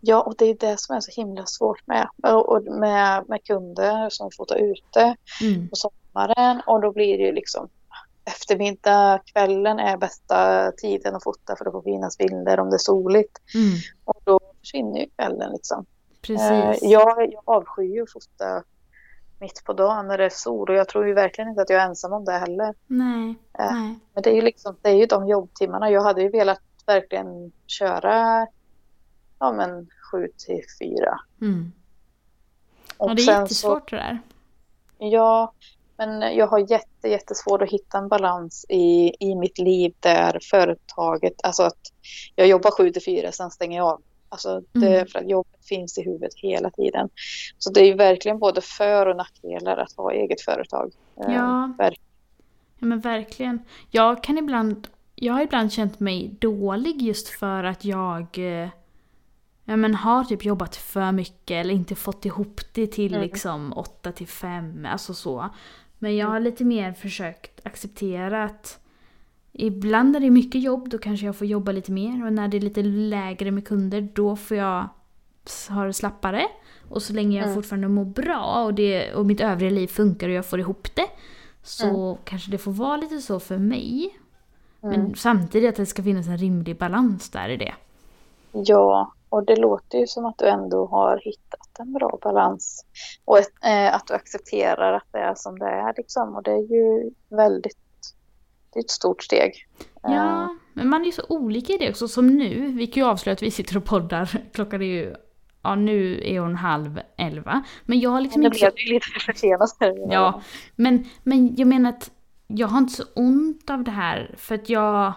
[0.00, 4.10] Ja, och det är det som är så himla svårt med, och med, med kunder
[4.10, 5.68] som fotar ute mm.
[5.68, 6.62] på sommaren.
[6.66, 7.68] Och då blir det ju liksom
[8.24, 12.78] eftermiddag, kvällen är bästa tiden att fota för att få finnas bilder om det är
[12.78, 13.38] soligt.
[13.54, 13.78] Mm.
[14.04, 15.86] Och då försvinner ju kvällen liksom.
[16.20, 16.50] Precis.
[16.50, 18.62] Eh, jag, jag avskyr att fota
[19.40, 21.82] mitt på dagen när det är sol och jag tror ju verkligen inte att jag
[21.82, 22.74] är ensam om det heller.
[22.86, 23.98] Nej, eh, nej.
[24.14, 25.90] Men det är ju liksom, det är ju de jobbtimmarna.
[25.90, 28.46] Jag hade ju velat verkligen köra
[29.38, 31.20] ja, men sju till fyra.
[31.40, 31.72] Mm.
[32.98, 34.20] Ja, det är jättesvårt så, det där.
[34.98, 35.52] Ja,
[35.96, 41.34] men jag har jätte, jättesvårt att hitta en balans i, i mitt liv där företaget,
[41.42, 41.92] alltså att
[42.36, 44.02] jag jobbar sju till fyra, sen stänger jag av.
[44.28, 45.06] Alltså det, mm.
[45.06, 47.08] för att jobbet finns i huvudet hela tiden.
[47.58, 50.92] Så det är ju verkligen både för och nackdelar att ha eget företag.
[51.16, 51.74] Eh, ja.
[51.78, 53.58] ja men verkligen.
[53.90, 54.88] Jag kan ibland
[55.22, 58.68] jag har ibland känt mig dålig just för att jag eh,
[59.64, 63.22] ja, men har typ jobbat för mycket eller inte fått ihop det till mm.
[63.22, 65.48] liksom 8 till 5, alltså så.
[65.98, 66.44] Men jag har mm.
[66.44, 68.78] lite mer försökt acceptera att
[69.52, 72.48] ibland när det är mycket jobb då kanske jag får jobba lite mer och när
[72.48, 74.88] det är lite lägre med kunder då får jag
[75.68, 76.46] ha det slappare.
[76.88, 77.54] Och så länge jag mm.
[77.54, 81.06] fortfarande mår bra och, det, och mitt övriga liv funkar och jag får ihop det
[81.62, 82.22] så mm.
[82.24, 84.18] kanske det får vara lite så för mig.
[84.82, 85.14] Men mm.
[85.14, 87.74] samtidigt att det ska finnas en rimlig balans där i det.
[88.52, 92.86] Ja, och det låter ju som att du ändå har hittat en bra balans.
[93.24, 96.36] Och eh, att du accepterar att det är som det är liksom.
[96.36, 97.78] Och det är ju väldigt,
[98.72, 99.52] det är ett stort steg.
[100.02, 100.48] Ja, eh.
[100.72, 102.08] men man är ju så olika i det också.
[102.08, 104.40] Som nu, vi kan ju avslöja att vi sitter och poddar.
[104.52, 105.14] Klockan är ju,
[105.62, 107.62] ja nu är hon halv elva.
[107.84, 108.58] Men jag har liksom inte...
[108.58, 109.76] Det blev ju lite försenat.
[110.10, 110.42] Ja,
[110.76, 112.10] men, men jag menar att
[112.46, 115.12] jag har inte så ont av det här för att jag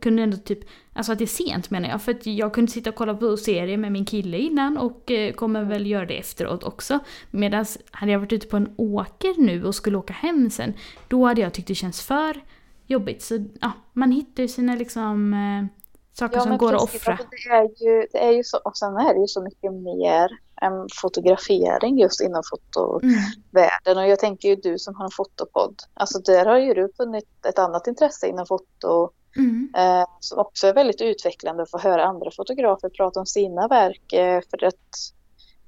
[0.00, 0.58] kunde ändå typ,
[0.92, 3.36] alltså att det är sent menar jag, för att jag kunde sitta och kolla på
[3.36, 6.98] serier med min kille innan och eh, kommer väl göra det efteråt också.
[7.30, 10.74] Medan hade jag varit ute på en åker nu och skulle åka hem sen,
[11.08, 12.42] då hade jag tyckt det känns för
[12.86, 13.22] jobbigt.
[13.22, 15.78] Så ja, man hittar ju sina liksom eh,
[16.18, 17.18] saker ja, som går att offra.
[17.30, 20.47] Det är, ju, det är ju så, och sen är det ju så mycket mer
[20.60, 23.92] en fotografering just inom fotovärlden.
[23.92, 24.04] Mm.
[24.04, 27.46] Och jag tänker ju du som har en fotopodd, alltså där har ju du funnit
[27.46, 29.72] ett annat intresse inom foto mm.
[29.76, 34.12] eh, som också är väldigt utvecklande att få höra andra fotografer prata om sina verk.
[34.12, 34.74] Eh, för att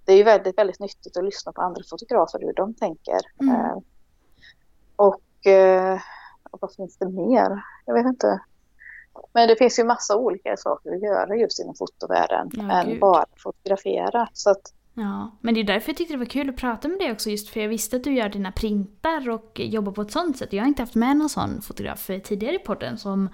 [0.04, 3.20] det är ju väldigt, väldigt nyttigt att lyssna på andra fotografer hur de tänker.
[3.40, 3.54] Mm.
[3.54, 3.76] Eh,
[4.96, 6.00] och, eh,
[6.50, 7.62] och vad finns det mer?
[7.86, 8.40] Jag vet inte.
[9.32, 13.00] Men det finns ju massa olika saker att göra just inom fotovärlden ja, än Gud.
[13.00, 14.28] bara fotografera.
[14.32, 16.98] Så att, Ja, men det är därför jag tyckte det var kul att prata med
[16.98, 20.12] dig också, just för jag visste att du gör dina printar och jobbar på ett
[20.12, 20.52] sånt sätt.
[20.52, 23.28] Jag har inte haft med någon sån fotograf tidigare i podden som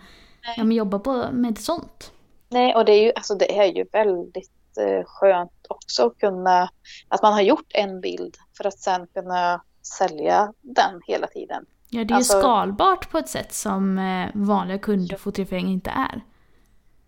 [0.56, 2.12] ja, jobbar på, med sånt.
[2.48, 4.50] Nej, och det är ju, alltså det är ju väldigt
[4.80, 6.70] eh, skönt också att kunna,
[7.08, 9.62] att man har gjort en bild för att sen kunna
[9.98, 11.66] sälja den hela tiden.
[11.90, 16.24] Ja, det är alltså, ju skalbart på ett sätt som eh, vanliga kundfotografering inte är.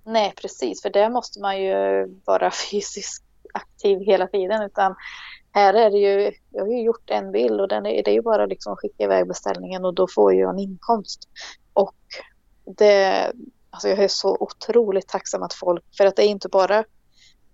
[0.05, 4.63] Nej, precis, för där måste man ju vara fysiskt aktiv hela tiden.
[4.63, 4.95] Utan
[5.53, 8.15] här är det ju, jag har ju gjort en bild och den är, det är
[8.15, 11.29] ju bara liksom att skicka iväg beställningen och då får jag en inkomst.
[11.73, 11.97] Och
[12.77, 13.33] det,
[13.71, 16.85] alltså jag är så otroligt tacksam att folk, för att det är inte bara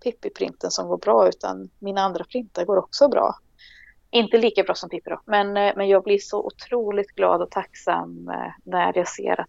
[0.05, 3.35] Pippi-printen som går bra utan mina andra printar går också bra.
[4.11, 7.51] Inte lika bra som Pippi då, men, eh, men jag blir så otroligt glad och
[7.51, 9.49] tacksam eh, när jag ser att,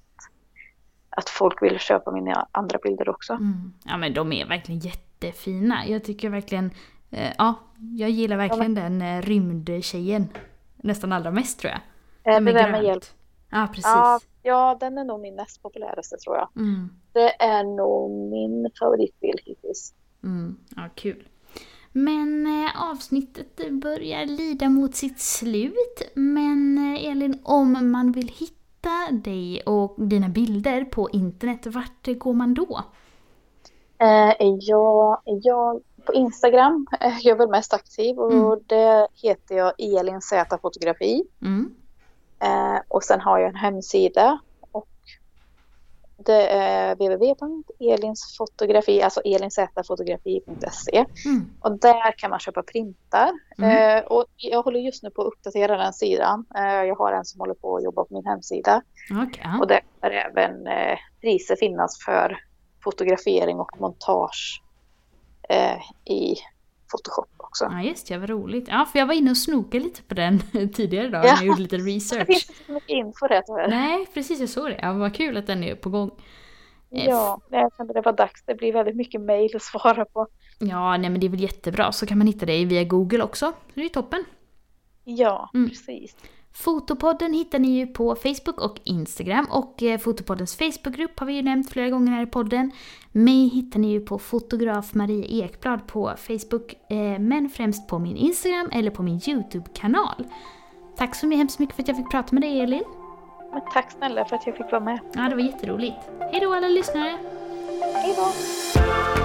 [1.09, 3.33] att folk vill köpa mina andra bilder också.
[3.33, 3.73] Mm.
[3.85, 4.79] Ja men de är verkligen
[5.15, 5.87] jättefina.
[5.87, 6.71] Jag tycker verkligen,
[7.11, 7.55] eh, ja,
[7.97, 8.99] jag gillar verkligen ja, men...
[8.99, 10.27] den rymdtjejen
[10.75, 12.35] nästan allra mest tror jag.
[12.35, 13.03] Eh, det där med hjälp.
[13.49, 13.85] Ja, precis.
[13.85, 16.49] Ja, ja, den är nog min näst populäraste tror jag.
[16.55, 16.89] Mm.
[17.13, 19.93] Det är nog min favoritbild hittills.
[20.23, 20.57] Mm.
[20.75, 21.27] Ja, kul.
[21.91, 26.01] Men eh, avsnittet börjar lida mot sitt slut.
[26.13, 32.33] Men eh, Elin, om man vill hitta dig och dina bilder på internet, vart går
[32.33, 32.83] man då?
[33.97, 38.59] Eh, jag, jag på Instagram är jag väl mest aktiv och mm.
[38.65, 41.23] det heter jag Elin Z Fotografi.
[41.41, 41.75] Mm.
[42.39, 44.39] Eh, och sen har jag en hemsida
[46.25, 51.05] det är www.elinsfotografi, alltså elinzfotografi.se.
[51.25, 51.45] Mm.
[51.59, 53.31] Och där kan man köpa printar.
[53.57, 53.97] Mm.
[53.97, 56.45] Eh, och jag håller just nu på att uppdatera den sidan.
[56.55, 58.81] Eh, jag har en som håller på att jobba på min hemsida.
[59.27, 59.59] Okay.
[59.59, 62.37] Och där kommer även eh, priser finnas för
[62.85, 64.61] fotografering och montage
[65.49, 66.35] eh, i
[66.91, 67.65] Photoshop också.
[67.71, 68.67] Ja just ja, vad roligt.
[68.67, 70.39] Ja, för jag var inne och snokade lite på den
[70.73, 71.33] tidigare idag ja.
[71.33, 72.27] när jag gjorde lite research.
[72.27, 73.67] Det finns inte så mycket info där tyvärr.
[73.67, 74.79] Nej, precis jag såg det.
[74.81, 76.11] Ja, vad kul att den är på gång.
[76.89, 78.43] Ja, jag kände det var dags.
[78.45, 80.27] Det blir väldigt mycket mail att svara på.
[80.59, 81.91] Ja, nej men det är väl jättebra.
[81.91, 83.45] Så kan man hitta dig via Google också.
[83.45, 84.25] Så det är toppen.
[85.03, 85.69] Ja, mm.
[85.69, 86.15] precis.
[86.55, 91.41] Fotopodden hittar ni ju på Facebook och Instagram och eh, Fotopoddens Facebookgrupp har vi ju
[91.41, 92.71] nämnt flera gånger här i podden.
[93.11, 98.17] Mig hittar ni ju på fotograf Maria Ekblad på Facebook eh, men främst på min
[98.17, 100.25] Instagram eller på min YouTube-kanal.
[100.97, 102.83] Tack så hemskt mycket för att jag fick prata med dig Elin.
[103.51, 104.99] Men tack snälla för att jag fick vara med.
[105.13, 105.97] Ja, det var jätteroligt.
[106.19, 107.17] Hej då alla lyssnare!
[107.93, 109.24] Hej då!